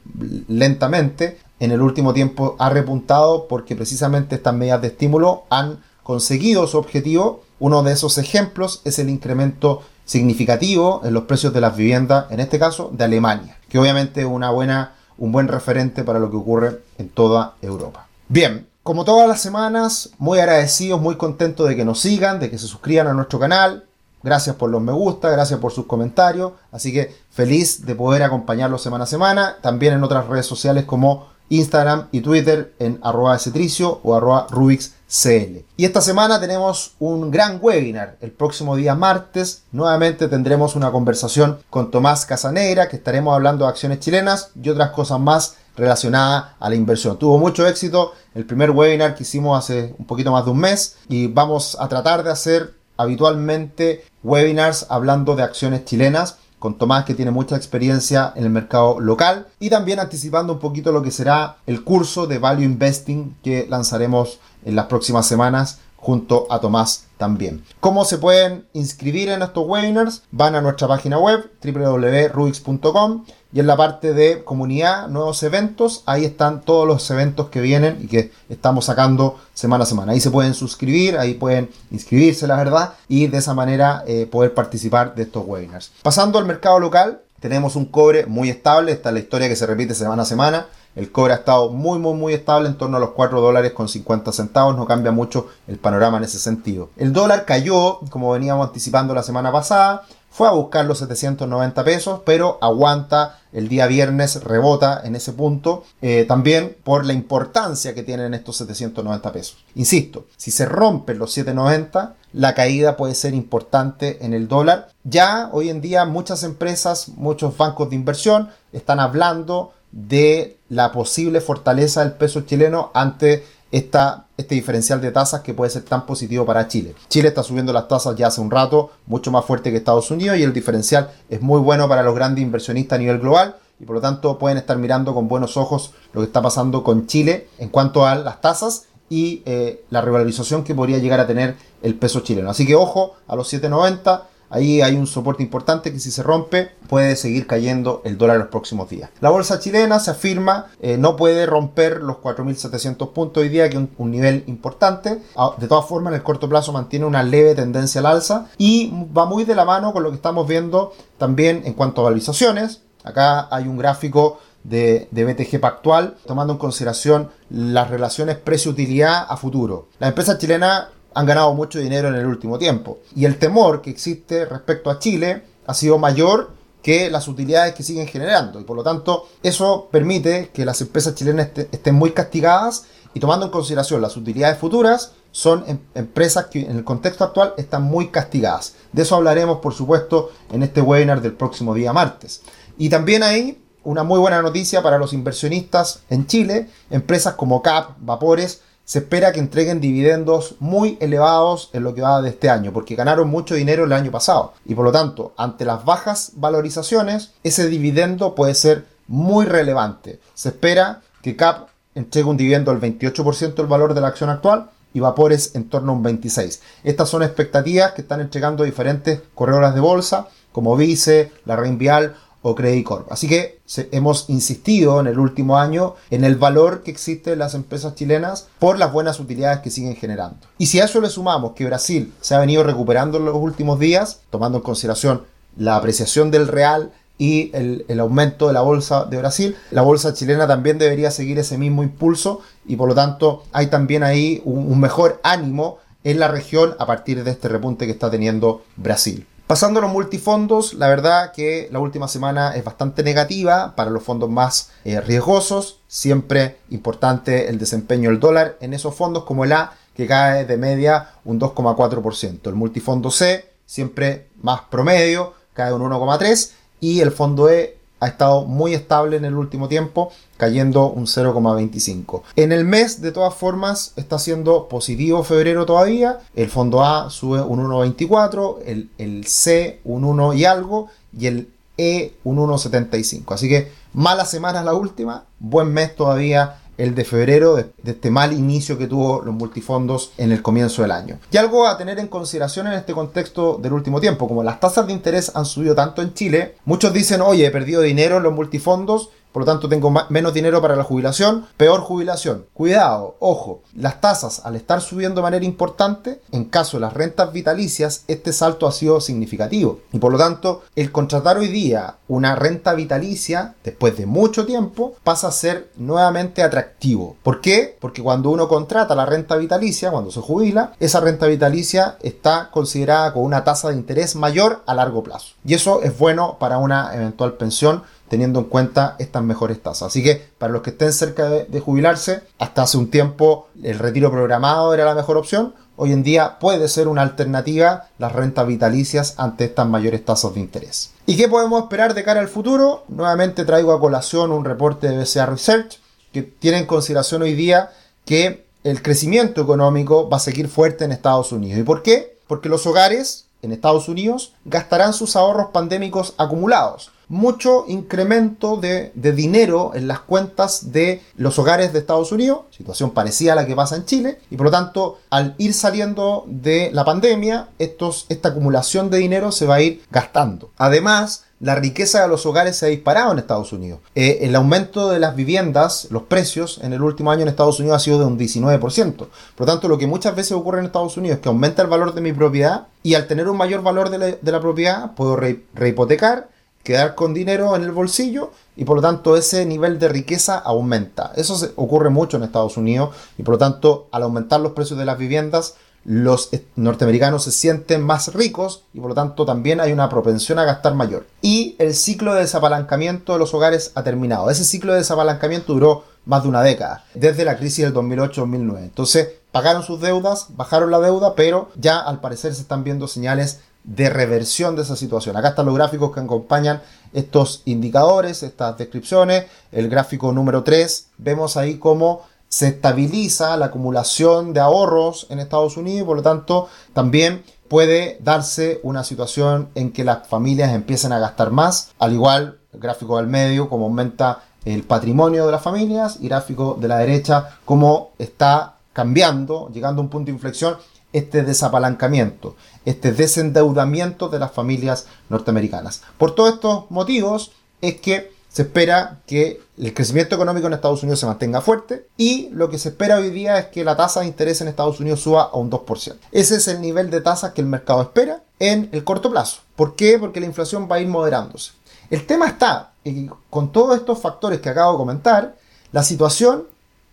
lentamente, 0.48 1.38
en 1.60 1.72
el 1.72 1.82
último 1.82 2.14
tiempo 2.14 2.56
ha 2.60 2.70
repuntado 2.70 3.48
porque 3.48 3.76
precisamente 3.76 4.36
estas 4.36 4.54
medidas 4.54 4.82
de 4.82 4.88
estímulo 4.88 5.44
han 5.50 5.80
conseguido 6.08 6.66
su 6.68 6.78
objetivo 6.78 7.44
uno 7.60 7.84
de 7.84 7.92
esos 7.92 8.18
ejemplos 8.18 8.82
es 8.86 8.98
el 8.98 9.10
incremento 9.10 9.82
significativo 10.06 11.02
en 11.04 11.14
los 11.14 11.24
precios 11.24 11.52
de 11.52 11.60
las 11.60 11.76
viviendas, 11.76 12.32
en 12.32 12.40
este 12.40 12.58
caso 12.58 12.90
de 12.94 13.04
Alemania, 13.04 13.58
que 13.68 13.78
obviamente 13.78 14.22
es 14.22 14.26
una 14.26 14.50
buena, 14.50 14.96
un 15.18 15.34
buen 15.34 15.50
referente 15.50 16.06
para 16.06 16.20
lo 16.20 16.32
que 16.32 16.38
ocurre 16.38 16.82
en 16.98 17.10
toda 17.10 17.56
Europa. 17.62 18.08
Bien, 18.30 18.66
como 18.84 19.04
todas 19.04 19.28
las 19.28 19.42
semanas, 19.42 20.12
muy 20.18 20.40
agradecidos, 20.40 21.02
muy 21.02 21.18
contentos 21.18 21.68
de 21.68 21.76
que 21.76 21.84
nos 21.84 22.00
sigan, 22.00 22.40
de 22.40 22.50
que 22.50 22.58
se 22.58 22.68
suscriban 22.68 23.08
a 23.08 23.14
nuestro 23.14 23.38
canal. 23.38 23.84
Gracias 24.24 24.56
por 24.56 24.70
los 24.70 24.82
me 24.82 24.94
gusta, 24.94 25.30
gracias 25.30 25.60
por 25.60 25.74
sus 25.74 25.88
comentarios. 25.88 26.54
Así 26.72 26.94
que 26.94 27.14
feliz 27.32 27.86
de 27.86 27.96
poder 27.96 28.24
acompañarlos 28.24 28.82
semana 28.82 29.04
a 29.04 29.08
semana. 29.08 29.58
También 29.62 29.94
en 29.94 30.06
otras 30.06 30.28
redes 30.28 30.46
sociales 30.46 30.86
como 30.86 31.28
Instagram 31.50 32.08
y 32.12 32.22
Twitter 32.22 32.74
en 32.80 33.00
arroba 33.02 33.38
cetricio 33.40 34.00
o 34.04 34.16
arroba 34.16 34.48
rubixcl. 34.50 35.66
Y 35.78 35.86
esta 35.86 36.02
semana 36.02 36.40
tenemos 36.40 36.94
un 37.00 37.32
gran 37.32 37.60
webinar. 37.62 38.18
El 38.22 38.32
próximo 38.32 38.76
día 38.76 38.96
martes 38.96 39.64
nuevamente 39.72 40.28
tendremos 40.28 40.76
una 40.76 40.92
conversación 40.92 41.60
con 41.70 41.92
Tomás 41.92 42.26
Casanegra 42.26 42.90
que 42.90 42.98
estaremos 42.98 43.34
hablando 43.34 43.66
de 43.66 43.72
acciones 43.72 44.00
chilenas 44.00 44.52
y 44.62 44.70
otras 44.70 44.92
cosas 44.92 45.20
más 45.20 45.56
relacionadas 45.78 46.56
a 46.60 46.70
la 46.70 46.76
inversión. 46.76 47.18
Tuvo 47.18 47.38
mucho 47.38 47.66
éxito 47.68 48.14
el 48.36 48.46
primer 48.46 48.72
webinar 48.72 49.16
que 49.16 49.24
hicimos 49.24 49.58
hace 49.58 49.96
un 49.98 50.06
poquito 50.06 50.32
más 50.32 50.44
de 50.44 50.52
un 50.52 50.60
mes 50.60 50.98
y 51.08 51.28
vamos 51.28 51.78
a 51.80 51.88
tratar 51.88 52.24
de 52.24 52.32
hacer 52.32 52.74
habitualmente 52.98 54.04
webinars 54.24 54.88
hablando 54.90 55.36
de 55.36 55.44
acciones 55.44 55.86
chilenas 55.86 56.40
con 56.60 56.78
Tomás 56.78 57.06
que 57.06 57.14
tiene 57.14 57.32
mucha 57.32 57.56
experiencia 57.56 58.34
en 58.36 58.44
el 58.44 58.50
mercado 58.50 59.00
local. 59.00 59.48
Y 59.60 59.70
también 59.70 60.00
anticipando 60.00 60.54
un 60.54 60.60
poquito 60.60 60.92
lo 60.92 61.02
que 61.02 61.12
será 61.12 61.58
el 61.66 61.84
curso 61.84 62.28
de 62.28 62.40
Value 62.40 62.64
Investing 62.64 63.36
que 63.44 63.68
lanzaremos 63.70 64.40
en 64.66 64.76
las 64.76 64.88
próximas 64.88 65.28
semanas 65.28 65.80
junto 66.08 66.48
a 66.50 66.62
Tomás 66.62 67.08
también. 67.18 67.66
¿Cómo 67.82 68.06
se 68.06 68.18
pueden 68.18 68.66
inscribir 68.72 69.28
en 69.28 69.42
estos 69.42 69.68
webinars? 69.68 70.24
Van 70.32 70.56
a 70.56 70.62
nuestra 70.62 70.88
página 70.88 71.20
web 71.20 71.52
www.rubix.com 71.62 73.26
y 73.52 73.60
en 73.60 73.68
la 73.68 73.76
parte 73.76 74.14
de 74.14 74.46
comunidad, 74.46 75.10
nuevos 75.10 75.44
eventos, 75.44 76.04
ahí 76.06 76.24
están 76.24 76.62
todos 76.62 76.88
los 76.88 77.12
eventos 77.12 77.50
que 77.50 77.60
vienen 77.60 77.98
y 78.02 78.08
que 78.08 78.32
estamos 78.48 78.86
sacando 78.86 79.38
semana 79.54 79.84
a 79.84 79.88
semana. 79.88 80.14
Ahí 80.14 80.22
se 80.22 80.32
pueden 80.32 80.54
suscribir, 80.54 81.18
ahí 81.18 81.34
pueden 81.34 81.70
inscribirse, 81.92 82.48
la 82.48 82.56
verdad, 82.56 82.94
y 83.10 83.28
de 83.28 83.40
esa 83.40 83.54
manera 83.54 84.06
eh, 84.08 84.28
poder 84.32 84.54
participar 84.54 85.14
de 85.14 85.24
estos 85.24 85.46
webinars. 85.46 85.92
Pasando 86.04 86.40
al 86.40 86.46
mercado 86.46 86.80
local, 86.80 87.20
tenemos 87.42 87.76
un 87.76 87.84
cobre 87.84 88.26
muy 88.28 88.50
estable, 88.50 88.94
esta 88.94 89.10
es 89.10 89.14
la 89.14 89.20
historia 89.20 89.50
que 89.50 89.58
se 89.58 89.66
repite 89.66 89.94
semana 89.94 90.24
a 90.24 90.26
semana. 90.26 90.68
El 90.98 91.12
cobre 91.12 91.34
ha 91.34 91.38
estado 91.38 91.70
muy, 91.70 92.00
muy, 92.00 92.16
muy 92.16 92.34
estable 92.34 92.68
en 92.68 92.76
torno 92.76 92.98
a 92.98 93.00
los 93.00 93.12
4 93.12 93.40
dólares 93.40 93.72
con 93.74 93.88
50 93.88 94.32
centavos. 94.32 94.76
No 94.76 94.88
cambia 94.88 95.12
mucho 95.12 95.46
el 95.68 95.78
panorama 95.78 96.18
en 96.18 96.24
ese 96.24 96.40
sentido. 96.40 96.90
El 96.98 97.14
dólar 97.14 97.46
cayó, 97.46 98.00
como 98.10 98.32
veníamos 98.32 98.66
anticipando 98.66 99.14
la 99.14 99.22
semana 99.22 99.52
pasada. 99.52 100.06
Fue 100.32 100.48
a 100.48 100.52
buscar 100.52 100.86
los 100.86 100.98
790 100.98 101.84
pesos, 101.84 102.22
pero 102.26 102.58
aguanta 102.62 103.40
el 103.54 103.70
día 103.70 103.86
viernes, 103.86 104.44
rebota 104.44 105.02
en 105.04 105.16
ese 105.16 105.34
punto, 105.34 105.84
eh, 106.02 106.26
también 106.28 106.76
por 106.84 107.06
la 107.06 107.14
importancia 107.14 107.94
que 107.94 108.04
tienen 108.04 108.34
estos 108.34 108.58
790 108.58 109.32
pesos. 109.32 109.58
Insisto, 109.76 110.26
si 110.36 110.50
se 110.50 110.66
rompen 110.66 111.20
los 111.20 111.32
790, 111.32 112.16
la 112.34 112.54
caída 112.56 112.98
puede 112.98 113.16
ser 113.16 113.34
importante 113.34 114.24
en 114.26 114.34
el 114.34 114.48
dólar. 114.48 114.90
Ya 115.04 115.50
hoy 115.54 115.70
en 115.70 115.82
día 115.82 116.06
muchas 116.06 116.44
empresas, 116.44 117.10
muchos 117.10 117.56
bancos 117.56 117.90
de 117.90 117.96
inversión 117.96 118.50
están 118.74 119.00
hablando 119.00 119.74
de 119.98 120.58
la 120.70 120.92
posible 120.92 121.42
fortaleza 121.42 122.02
del 122.02 122.14
peso 122.14 122.42
chileno 122.42 122.92
ante 122.94 123.44
esta, 123.72 124.28
este 124.38 124.54
diferencial 124.54 125.02
de 125.02 125.12
tasas 125.12 125.42
que 125.42 125.56
puede 125.56 125.72
ser 125.72 125.84
tan 125.84 126.06
positivo 126.06 126.46
para 126.46 126.68
Chile. 126.68 126.94
Chile 127.10 127.30
está 127.30 127.42
subiendo 127.42 127.74
las 127.74 127.88
tasas 127.88 128.16
ya 128.16 128.28
hace 128.28 128.40
un 128.40 128.52
rato, 128.52 128.92
mucho 129.08 129.32
más 129.32 129.44
fuerte 129.44 129.72
que 129.72 129.78
Estados 129.78 130.12
Unidos 130.12 130.38
y 130.38 130.44
el 130.44 130.54
diferencial 130.54 131.10
es 131.30 131.42
muy 131.42 131.60
bueno 131.60 131.90
para 131.90 132.04
los 132.04 132.14
grandes 132.14 132.44
inversionistas 132.44 132.98
a 132.98 133.00
nivel 133.00 133.18
global 133.18 133.56
y 133.80 133.86
por 133.86 133.96
lo 133.96 134.02
tanto 134.02 134.38
pueden 134.38 134.60
estar 134.60 134.78
mirando 134.78 135.16
con 135.16 135.28
buenos 135.28 135.58
ojos 135.58 135.94
lo 136.14 136.22
que 136.22 136.28
está 136.28 136.44
pasando 136.44 136.84
con 136.84 137.08
Chile 137.08 137.48
en 137.58 137.70
cuanto 137.70 138.06
a 138.06 138.14
las 138.14 138.40
tasas 138.40 138.86
y 139.10 139.42
eh, 139.46 139.84
la 139.90 140.02
revalorización 140.02 140.64
que 140.64 140.76
podría 140.76 141.00
llegar 141.00 141.20
a 141.20 141.26
tener 141.26 141.56
el 141.82 141.96
peso 141.96 142.20
chileno. 142.20 142.52
Así 142.52 142.68
que 142.68 142.76
ojo 142.76 143.16
a 143.28 143.36
los 143.36 143.48
790 143.48 144.28
Ahí 144.50 144.82
hay 144.82 144.96
un 144.96 145.08
soporte 145.08 145.44
importante 145.44 145.92
que 145.92 146.00
si 146.00 146.12
se 146.12 146.24
rompe 146.24 146.72
puede 146.88 147.16
seguir 147.16 147.48
cayendo 147.48 148.02
el 148.06 148.18
dólar 148.18 148.36
en 148.36 148.42
los 148.44 148.50
próximos 148.50 148.90
días. 148.90 149.10
La 149.20 149.30
bolsa 149.30 149.60
chilena 149.60 150.00
se 150.00 150.12
afirma, 150.12 150.68
eh, 150.82 150.98
no 150.98 151.16
puede 151.16 151.46
romper 151.46 152.02
los 152.02 152.18
4.700 152.18 153.14
puntos 153.14 153.42
hoy 153.42 153.50
día, 153.50 153.70
que 153.70 153.78
es 153.78 153.84
un, 153.98 154.12
nivel 154.12 154.44
importante. 154.48 155.22
Ah, 155.36 155.54
de 155.58 155.68
todas 155.68 155.86
formas, 155.86 156.12
en 156.12 156.18
el 156.18 156.24
corto 156.24 156.48
plazo 156.48 156.72
mantiene 156.72 157.06
una 157.06 157.24
leve 157.24 157.56
tendencia 157.56 158.00
al 158.00 158.08
alza 158.08 158.48
y 158.58 158.94
va 159.16 159.26
muy 159.26 159.44
de 159.44 159.56
la 159.56 159.66
mano 159.66 159.94
con 159.94 160.04
lo 160.04 160.10
que 160.10 160.16
estamos 160.16 160.48
viendo 160.48 160.94
también 161.18 161.64
en 161.66 161.74
cuanto 161.74 162.02
a 162.02 162.06
valorizaciones. 162.06 162.82
Acá 163.04 163.48
hay 163.52 163.68
un 163.68 163.78
gráfico 163.78 164.40
de, 164.64 165.08
de, 165.12 165.26
BTG 165.26 165.60
Pactual, 165.62 166.18
tomando 166.26 166.54
en 166.54 166.60
consideración 166.60 167.30
las 167.50 167.90
relaciones 167.90 168.38
precio-utilidad 168.38 169.26
a 169.30 169.38
futuro. 169.38 169.88
La 170.00 170.08
empresa 170.08 170.38
chilena 170.38 170.90
han 171.18 171.26
ganado 171.26 171.54
mucho 171.54 171.80
dinero 171.80 172.10
en 172.10 172.16
el 172.16 172.28
último 172.28 172.60
tiempo. 172.60 173.00
Y 173.16 173.26
el 173.26 173.38
temor 173.38 173.82
que 173.82 173.90
existe 173.90 174.46
respecto 174.46 174.92
a 174.92 175.00
Chile 175.00 175.44
ha 175.66 175.74
sido 175.74 175.98
mayor 175.98 176.52
que 176.82 177.10
las 177.10 177.28
utilidades 177.28 177.74
que 177.74 177.84
siguen 177.84 178.08
generando. 178.08 178.60
Y 178.60 178.64
por 178.64 178.78
lo 178.78 178.84
tanto, 178.84 179.28
eso 179.44 179.88
permite 179.92 180.50
que 180.54 180.66
las 180.66 180.80
empresas 180.82 181.16
chilenas 181.16 181.50
estén 181.72 181.96
muy 181.96 182.12
castigadas 182.12 182.86
y 183.14 183.20
tomando 183.20 183.46
en 183.48 183.52
consideración 183.52 184.02
las 184.02 184.16
utilidades 184.16 184.60
futuras, 184.60 185.14
son 185.32 185.64
em, 185.68 185.80
empresas 185.96 186.46
que 186.46 186.62
en 186.62 186.78
el 186.78 186.84
contexto 186.84 187.24
actual 187.24 187.54
están 187.58 187.84
muy 187.84 188.10
castigadas. 188.10 188.76
De 188.92 189.02
eso 189.02 189.16
hablaremos, 189.16 189.60
por 189.60 189.74
supuesto, 189.74 190.32
en 190.52 190.64
este 190.64 190.82
webinar 190.82 191.22
del 191.22 191.34
próximo 191.34 191.74
día 191.74 191.94
martes. 191.94 192.42
Y 192.78 192.90
también 192.90 193.24
hay 193.24 193.64
una 193.84 194.04
muy 194.04 194.20
buena 194.20 194.42
noticia 194.42 194.84
para 194.84 194.98
los 194.98 195.14
inversionistas 195.14 196.02
en 196.10 196.28
Chile, 196.28 196.70
empresas 196.90 197.36
como 197.36 197.62
CAP, 197.62 197.98
Vapores, 198.00 198.62
se 198.88 199.00
espera 199.00 199.34
que 199.34 199.42
entreguen 199.42 199.82
dividendos 199.82 200.56
muy 200.60 200.98
elevados 201.02 201.70
en 201.74 201.84
lo 201.84 201.94
que 201.94 202.02
va 202.02 202.22
de 202.22 202.30
este 202.30 202.50
año, 202.50 202.72
porque 202.72 202.96
ganaron 202.96 203.28
mucho 203.28 203.54
dinero 203.54 203.84
el 203.84 203.92
año 203.92 204.12
pasado. 204.12 204.54
Y 204.66 204.76
por 204.76 204.86
lo 204.86 204.94
tanto, 204.94 205.34
ante 205.36 205.66
las 205.66 205.84
bajas 205.84 206.32
valorizaciones, 206.36 207.34
ese 207.44 207.68
dividendo 207.68 208.34
puede 208.34 208.56
ser 208.56 208.86
muy 209.10 209.46
relevante. 209.46 210.22
Se 210.34 210.50
espera 210.50 211.02
que 211.22 211.36
CAP 211.36 211.68
entregue 211.96 212.30
un 212.30 212.38
dividendo 212.38 212.74
del 212.74 212.80
28% 212.80 213.56
del 213.56 213.66
valor 213.66 213.94
de 213.94 214.00
la 214.00 214.08
acción 214.08 214.30
actual 214.30 214.70
y 214.94 215.02
Vapores 215.02 215.54
en 215.56 215.68
torno 215.68 215.92
a 215.92 215.96
un 215.96 216.04
26%. 216.06 216.62
Estas 216.86 217.10
son 217.10 217.24
expectativas 217.24 217.92
que 217.92 218.04
están 218.04 218.22
entregando 218.22 218.64
diferentes 218.64 219.20
corredoras 219.36 219.76
de 219.76 219.82
bolsa, 219.82 220.30
como 220.54 220.78
Vice, 220.78 221.34
la 221.44 221.58
Reinvial 221.58 222.16
o 222.42 222.56
Credit 222.56 222.86
Corp. 222.86 223.12
Así 223.12 223.28
que 223.28 223.60
hemos 223.92 224.30
insistido 224.30 225.00
en 225.00 225.08
el 225.08 225.20
último 225.20 225.58
año 225.58 225.96
en 226.10 226.24
el 226.24 226.36
valor 226.36 226.84
que 226.84 226.92
existe 226.92 227.34
en 227.34 227.40
las 227.40 227.56
empresas 227.56 227.96
chilenas 227.96 228.48
por 228.60 228.78
las 228.78 228.92
buenas 228.92 229.20
utilidades 229.20 229.60
que 229.60 229.72
siguen 229.72 229.96
generando. 229.96 230.38
Y 230.58 230.68
si 230.68 230.80
a 230.80 230.86
eso 230.86 231.02
le 231.02 231.10
sumamos 231.10 231.54
que 231.54 231.66
Brasil 231.66 232.14
se 232.22 232.36
ha 232.36 232.40
venido 232.40 232.64
recuperando 232.64 233.18
en 233.18 233.26
los 233.26 233.36
últimos 233.36 233.80
días, 233.80 234.22
tomando 234.30 234.60
en 234.60 234.64
consideración 234.64 235.24
la 235.58 235.76
apreciación 235.76 236.32
del 236.32 236.48
real 236.48 236.92
y 237.18 237.50
el, 237.54 238.00
aumento 238.00 238.48
de 238.48 238.54
la 238.54 238.62
bolsa 238.62 239.06
de 239.06 239.18
Brasil, 239.18 239.56
la 239.72 239.82
bolsa 239.82 240.14
chilena 240.14 240.48
también 240.48 240.78
debería 240.78 241.10
seguir 241.10 241.40
ese 241.40 241.58
mismo 241.58 241.82
impulso 241.82 242.42
y 242.68 242.76
por 242.76 242.88
lo 242.88 242.96
tanto 242.96 243.44
hay 243.52 243.68
también 243.68 244.04
ahí 244.04 244.42
un 244.46 244.80
mejor 244.80 245.20
ánimo 245.24 245.80
en 246.04 246.20
la 246.20 246.28
región 246.28 246.76
a 246.80 246.86
partir 246.86 247.24
de 247.24 247.32
este 247.32 247.50
repunte 247.50 247.86
que 247.86 247.92
está 247.92 248.10
teniendo 248.12 248.64
Brasil. 248.76 249.26
Pasando 249.48 249.80
a 249.80 249.84
los 249.84 249.94
multifondos, 249.94 250.74
la 250.74 250.90
verdad 250.90 251.32
que 251.32 251.70
la 251.72 251.80
última 251.80 252.10
semana 252.10 252.54
es 252.58 252.66
bastante 252.66 253.02
negativa 253.02 253.76
para 253.78 253.90
los 253.90 254.04
fondos 254.04 254.30
más 254.30 254.72
eh, 254.84 255.00
riesgosos. 255.00 255.80
Siempre 255.88 256.58
importante 256.70 257.48
el 257.48 257.58
desempeño 257.58 258.10
del 258.10 258.20
dólar 258.20 258.58
en 258.60 258.74
esos 258.74 258.94
fondos 258.94 259.24
como 259.24 259.46
el 259.46 259.54
A, 259.54 259.72
que 259.96 260.06
cae 260.06 260.44
de 260.44 260.58
media 260.58 261.12
un 261.24 261.40
2,4%. 261.40 262.46
El 262.46 262.56
multifondo 262.56 263.10
C, 263.10 263.50
siempre 263.66 264.28
más 264.42 264.64
promedio, 264.70 265.34
cae 265.54 265.72
un 265.72 265.82
1,3%. 265.82 266.52
Y 266.82 267.00
el 267.00 267.12
fondo 267.12 267.50
E 267.50 267.78
ha 268.00 268.08
estado 268.08 268.46
muy 268.46 268.74
estable 268.74 269.18
en 269.18 269.26
el 269.26 269.36
último 269.36 269.68
tiempo, 269.68 270.12
cayendo 270.38 270.90
un 270.90 271.06
0,25. 271.06 272.22
En 272.36 272.52
el 272.52 272.64
mes, 272.64 273.02
de 273.02 273.12
todas 273.12 273.34
formas, 273.34 273.94
está 273.96 274.20
siendo 274.20 274.68
positivo 274.68 275.24
febrero 275.24 275.66
todavía. 275.66 276.20
El 276.36 276.50
fondo 276.50 276.84
A 276.84 277.10
sube 277.10 277.42
un 277.42 277.64
1,24, 277.64 278.58
el, 278.66 278.90
el 278.98 279.26
C 279.26 279.80
un 279.84 280.04
1 280.04 280.34
y 280.34 280.46
algo, 280.46 280.90
y 281.18 281.28
el 281.28 281.50
E 281.78 282.14
un 282.24 282.38
1,75. 282.38 283.34
Así 283.34 283.50
que 283.50 283.72
mala 283.94 284.26
semana 284.26 284.64
la 284.64 284.74
última, 284.74 285.26
buen 285.40 285.74
mes 285.74 285.96
todavía 285.96 286.58
el 286.78 286.96
de 286.96 287.06
febrero, 287.06 287.56
de, 287.56 287.72
este 287.86 288.12
mal 288.12 288.34
inicio 288.34 288.78
que 288.78 288.88
tuvo 288.88 289.22
los 289.22 289.34
multifondos 289.34 290.12
en 290.18 290.32
el 290.32 290.42
comienzo 290.42 290.82
del 290.82 290.92
año. 290.92 291.20
Y 291.32 291.38
algo 291.38 291.68
a 291.68 291.78
tener 291.78 292.00
en 292.00 292.08
consideración 292.08 292.68
en 292.68 292.74
este 292.74 292.94
contexto 292.94 293.60
del 293.62 293.74
último 293.74 294.00
tiempo, 294.00 294.28
como 294.28 294.44
las 294.44 294.60
tasas 294.60 294.88
de 294.88 294.94
interés 294.94 295.32
han 295.36 295.46
subido 295.46 295.76
tanto 295.76 296.02
en 296.02 296.14
Chile, 296.14 296.56
muchos 296.66 296.94
dicen, 296.94 297.22
oye, 297.22 297.46
he 297.46 297.52
perdido 297.52 297.82
dinero 297.82 298.18
en 298.18 298.24
los 298.24 298.34
multifondos, 298.34 299.10
por 299.32 299.42
lo 299.42 299.46
tanto 299.46 299.70
tengo 299.70 299.94
menos 300.10 300.34
dinero 300.34 300.62
para 300.62 300.76
la 300.76 300.84
jubilación, 300.84 301.46
peor 301.58 301.82
jubilación. 301.82 302.46
Cuidado, 302.54 303.16
ojo, 303.20 303.62
las 303.76 304.02
tasas 304.02 304.42
al 304.46 304.56
estar 304.56 304.82
subiendo 304.82 305.22
de 305.22 305.24
manera 305.24 305.46
importante, 305.46 306.22
en 306.32 306.46
caso 306.46 306.78
de 306.78 306.82
las 306.82 306.94
rentas 306.94 307.32
vitalicias, 307.32 308.04
este 308.08 308.34
salto 308.34 308.68
ha 308.68 308.72
sido 308.72 309.00
significativo. 309.02 309.80
Y 309.92 310.00
por 310.00 310.12
lo 310.12 310.18
tanto, 310.18 310.64
el 310.76 310.92
contratar 310.92 311.38
hoy 311.38 311.48
día 311.48 311.98
una 312.08 312.36
renta 312.36 312.74
vitalicia, 312.74 313.56
después 313.64 313.98
de 313.98 314.06
mucho 314.06 314.46
tiempo, 314.46 314.96
pasa 315.04 315.28
a 315.28 315.32
ser 315.32 315.70
nuevamente 315.76 316.42
atractivo. 316.44 317.16
¿Por 317.24 317.42
qué? 317.42 317.78
Porque 317.80 318.02
cuando 318.02 318.30
uno 318.30 318.48
contrata 318.48 318.96
la 318.96 319.06
renta 319.06 319.36
vitalicia, 319.36 319.92
cuando 319.92 320.12
se 320.12 320.22
jubila, 320.22 320.74
esa 320.80 321.00
renta 321.00 321.28
vitalicia 321.28 321.98
está 322.02 322.50
considerada 322.52 323.14
con 323.14 323.24
una 323.24 323.44
tasa 323.44 323.70
de 323.70 323.76
interés 323.76 324.16
mayor 324.16 324.64
a 324.66 324.74
largo 324.74 325.04
plazo. 325.04 325.34
Y 325.46 325.54
eso 325.54 325.82
es 325.84 325.98
bueno 325.98 326.38
para 326.40 326.58
una 326.58 326.94
eventual 326.96 327.34
pensión 327.34 327.84
teniendo 328.10 328.40
en 328.40 328.46
cuenta 328.46 328.96
estas 329.00 329.24
mejores 329.24 329.62
tasas. 329.62 329.88
Así 329.88 330.04
que 330.04 330.30
para 330.38 330.54
los 330.54 330.62
que 330.62 330.72
estén 330.72 330.94
cerca 330.94 331.30
de, 331.30 331.60
jubilarse, 331.60 332.22
hasta 332.40 332.64
hace 332.64 332.78
un 332.78 332.90
tiempo 332.90 333.48
el 333.64 333.80
retiro 333.80 334.12
programado 334.12 334.74
era 334.74 334.86
la 334.86 334.96
mejor 334.96 335.18
opción. 335.18 335.54
Hoy 335.76 335.92
en 335.92 336.04
día 336.04 336.40
puede 336.40 336.68
ser 336.70 336.88
una 336.88 337.04
alternativa 337.04 337.90
las 338.00 338.12
rentas 338.12 338.48
vitalicias 338.48 339.14
ante 339.18 339.46
estas 339.46 339.68
mayores 339.68 340.04
tasas 340.04 340.34
de 340.34 340.40
interés. 340.40 340.92
¿Y 341.06 341.18
qué 341.18 341.28
podemos 341.28 341.62
esperar 341.62 341.94
de 341.94 342.04
cara 342.04 342.20
al 342.20 342.30
futuro? 342.30 342.84
Nuevamente 342.88 343.46
traigo 343.46 343.74
a 343.74 343.80
colación 343.80 344.32
un 344.32 344.46
reporte 344.46 344.88
de 344.90 344.98
BCA 344.98 345.28
Research 345.28 345.80
que 346.12 346.24
tiene 346.24 346.60
en 346.60 346.66
consideración 346.66 347.22
hoy 347.22 347.34
día 347.34 347.72
que 348.06 348.48
el 348.64 348.82
crecimiento 348.82 349.42
económico 349.42 350.10
va 350.10 350.18
a 350.18 350.22
seguir 350.22 350.48
fuerte 350.48 350.86
en 350.86 350.92
Estados 350.92 351.32
Unidos. 351.32 351.60
¿Y 351.60 351.64
por 351.64 351.84
qué? 351.84 352.18
Porque 352.28 352.50
los 352.50 352.66
hogares 352.66 353.26
en 353.42 353.52
Estados 353.52 353.88
Unidos 353.88 354.34
gastarán 354.46 354.94
sus 354.94 355.16
ahorros 355.16 355.52
pandémicos 355.52 356.16
acumulados 356.18 356.92
mucho 357.10 357.66
incremento 357.68 358.58
de, 358.58 358.92
de, 358.96 359.12
dinero 359.12 359.72
en 359.74 359.88
las 359.88 360.00
cuentas 360.00 360.72
de 360.72 361.02
los 361.16 361.40
hogares 361.40 361.74
de 361.74 361.80
Estados 361.80 362.12
Unidos, 362.12 362.42
situación 362.52 362.92
parecida 362.92 363.34
a 363.34 363.36
la 363.36 363.46
que 363.46 363.56
pasa 363.56 363.76
en 363.76 363.86
Chile, 363.86 364.20
y 364.30 364.36
por 364.36 364.46
lo 364.46 364.52
tanto, 364.52 365.00
al 365.10 365.36
ir 365.38 365.54
saliendo 365.54 366.26
de 366.28 366.70
la 366.74 366.86
pandemia, 366.86 367.50
esta 367.60 368.30
acumulación 368.30 368.90
de 368.90 368.98
dinero 368.98 369.32
se 369.32 369.46
va 369.46 369.56
a 369.56 369.62
ir 369.62 369.84
gastando. 369.90 370.52
Además, 370.58 371.24
la 371.40 371.56
riqueza 371.56 372.02
de 372.02 372.08
los 372.08 372.26
hogares 372.26 372.58
se 372.58 372.66
ha 372.66 372.70
disparado 372.70 373.12
en 373.12 373.20
Estados 373.20 373.54
Unidos. 373.54 373.80
Eh, 373.94 374.20
el 374.22 374.36
aumento 374.36 374.90
de 374.90 375.00
las 375.00 375.16
viviendas, 375.16 375.88
los 375.92 376.04
precios 376.04 376.60
en 376.64 376.74
el 376.74 376.82
último 376.82 377.12
año 377.12 377.22
en 377.22 377.28
Estados 377.28 377.60
Unidos 377.60 377.78
ha 377.78 377.84
sido 377.84 378.00
de 378.00 378.06
un 378.06 378.18
19%. 378.18 378.96
Por 378.96 379.10
lo 379.38 379.46
tanto, 379.46 379.68
lo 379.68 379.78
que 379.78 379.86
muchas 379.86 380.16
veces 380.16 380.32
ocurre 380.32 380.60
en 380.60 380.66
Estados 380.66 380.98
Unidos 380.98 381.18
es 381.18 381.22
que 381.22 381.30
aumenta 381.30 381.62
el 381.62 381.68
valor 381.68 381.94
de 381.94 382.02
mi 382.02 382.12
propiedad 382.12 382.68
y 382.82 382.96
al 382.96 383.08
tener 383.08 383.28
un 383.28 383.38
mayor 383.38 383.62
valor 383.62 383.90
de 383.90 384.18
la, 384.32 384.42
propiedad 384.42 384.96
puedo 384.96 385.16
rehipotecar, 385.16 386.30
quedar 386.68 386.96
con 386.96 387.14
dinero 387.14 387.56
en 387.56 387.64
el 387.64 387.72
bolsillo 387.72 388.32
y 388.58 388.66
por 388.66 388.76
lo 388.76 388.82
tanto 388.82 389.16
ese 389.16 389.46
nivel 389.46 389.80
de 389.80 389.88
riqueza 389.88 390.38
aumenta. 390.38 391.14
Eso 391.16 391.34
ocurre 391.56 391.90
mucho 391.90 392.18
en 392.18 392.24
Estados 392.24 392.58
Unidos 392.58 392.94
y 393.18 393.24
por 393.24 393.36
lo 393.36 393.38
tanto 393.38 393.88
al 393.94 394.04
aumentar 394.04 394.42
los 394.42 394.52
precios 394.52 394.78
de 394.78 394.84
las 394.84 394.98
viviendas 394.98 395.56
los 395.86 396.30
norteamericanos 396.58 397.24
se 397.24 397.32
sienten 397.32 397.82
más 397.82 398.14
ricos 398.14 398.64
y 398.74 398.82
por 398.82 398.90
lo 398.90 398.96
tanto 398.96 399.26
también 399.26 399.62
hay 399.62 399.72
una 399.72 399.88
propensión 399.88 400.40
a 400.40 400.44
gastar 400.44 400.74
mayor. 400.74 401.08
Y 401.22 401.56
el 401.60 401.74
ciclo 401.74 402.14
de 402.14 402.20
desapalancamiento 402.22 403.14
de 403.14 403.20
los 403.20 403.34
hogares 403.34 403.72
ha 403.76 403.84
terminado. 403.84 404.30
Ese 404.30 404.44
ciclo 404.44 404.74
de 404.74 404.80
desapalancamiento 404.80 405.54
duró 405.54 405.86
más 406.04 406.24
de 406.24 406.30
una 406.30 406.44
década, 406.44 406.84
desde 406.94 407.24
la 407.24 407.38
crisis 407.38 407.64
del 407.64 407.74
2008-2009. 407.74 408.58
Entonces, 408.60 409.10
pagaron 409.32 409.64
sus 409.64 409.80
deudas, 409.80 410.28
bajaron 410.30 410.72
la 410.72 410.80
deuda, 410.80 411.16
pero 411.16 411.50
ya 411.56 411.80
al 411.80 412.02
parecer 412.02 412.36
se 412.36 412.42
están 412.42 412.66
viendo 412.66 412.90
señales 412.90 413.40
de 413.68 413.90
reversión 413.90 414.56
de 414.56 414.62
esa 414.64 414.78
situación. 414.78 415.18
Acá 415.18 415.30
están 415.30 415.46
los 415.46 415.56
gráficos 415.56 415.94
que 415.94 416.00
acompañan 416.00 416.62
estos 416.94 417.42
indicadores, 417.46 418.24
estas 418.24 418.58
descripciones. 418.58 419.26
El 419.52 419.70
gráfico 419.70 420.12
número 420.14 420.44
3, 420.44 420.88
vemos 420.98 421.36
ahí 421.36 421.58
cómo 421.58 422.02
se 422.30 422.48
estabiliza 422.48 423.36
la 423.38 423.48
acumulación 423.48 424.34
de 424.34 424.40
ahorros 424.40 425.08
en 425.10 425.20
Estados 425.20 425.58
Unidos 425.58 425.82
y 425.82 425.86
por 425.86 425.98
lo 425.98 426.04
tanto 426.04 426.48
también 426.74 427.24
puede 427.50 427.98
darse 428.02 428.60
una 428.64 428.84
situación 428.84 429.50
en 429.56 429.72
que 429.72 429.84
las 429.84 430.08
familias 430.08 430.54
empiecen 430.54 430.92
a 430.92 431.00
gastar 431.00 431.32
más, 431.32 431.72
al 431.80 431.94
igual 431.94 432.40
el 432.54 432.60
gráfico 432.60 432.98
del 432.98 433.08
medio 433.08 433.50
como 433.50 433.66
aumenta 433.66 434.24
el 434.46 434.64
patrimonio 434.64 435.26
de 435.26 435.32
las 435.32 435.42
familias 435.42 435.98
y 436.02 436.08
gráfico 436.08 436.58
de 436.60 436.68
la 436.70 436.78
derecha 436.78 437.38
como 437.44 437.92
está 437.98 438.56
cambiando, 438.74 439.50
llegando 439.54 439.82
a 439.82 439.84
un 439.84 439.90
punto 439.90 440.08
de 440.08 440.14
inflexión 440.14 440.58
este 440.94 441.24
desapalancamiento, 441.24 442.36
este 442.66 442.92
desendeudamiento 442.92 444.10
de 444.10 444.20
las 444.20 444.32
familias 444.32 444.88
norteamericanas. 445.10 445.82
Por 445.98 446.16
todos 446.16 446.36
estos 446.36 446.72
motivos 446.72 447.32
es 447.62 447.80
que 447.82 448.12
se 448.30 448.44
espera 448.44 449.00
que 449.08 449.42
el 449.58 449.74
crecimiento 449.74 450.16
económico 450.16 450.48
en 450.48 450.54
Estados 450.54 450.84
Unidos 450.84 451.00
se 451.00 451.06
mantenga 451.08 451.42
fuerte 451.42 451.88
y 451.98 452.30
lo 452.30 452.50
que 452.50 452.60
se 452.60 452.70
espera 452.70 452.98
hoy 452.98 453.10
día 453.10 453.40
es 453.40 453.48
que 453.48 453.64
la 453.64 453.76
tasa 453.76 454.02
de 454.02 454.06
interés 454.06 454.42
en 454.42 454.48
Estados 454.48 454.80
Unidos 454.80 455.02
suba 455.02 455.24
a 455.24 455.38
un 455.38 455.50
2%. 455.50 455.96
Ese 456.12 456.36
es 456.36 456.48
el 456.48 456.62
nivel 456.62 456.92
de 456.92 457.02
tasa 457.02 457.34
que 457.34 457.42
el 457.42 457.48
mercado 457.48 457.82
espera 457.82 458.22
en 458.40 458.70
el 458.74 458.84
corto 458.84 459.10
plazo. 459.10 459.40
¿Por 459.56 459.76
qué? 459.76 459.98
Porque 459.98 460.20
la 460.20 460.28
inflación 460.28 460.68
va 460.70 460.76
a 460.76 460.80
ir 460.82 460.88
moderándose. 460.88 461.54
El 461.90 462.06
tema 462.06 462.28
está 462.28 462.74
que 462.84 463.10
con 463.30 463.52
todos 463.52 463.78
estos 463.78 464.00
factores 464.00 464.40
que 464.40 464.50
acabo 464.50 464.74
de 464.74 464.78
comentar, 464.78 465.36
la 465.72 465.84
situación, 465.84 466.44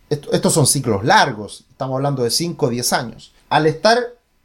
estos 0.09 0.53
son 0.53 0.65
ciclos 0.65 1.03
largos, 1.03 1.65
estamos 1.69 1.95
hablando 1.95 2.23
de 2.23 2.31
5 2.31 2.65
o 2.65 2.69
10 2.69 2.93
años. 2.93 3.33
Al 3.49 3.67
estar 3.67 3.97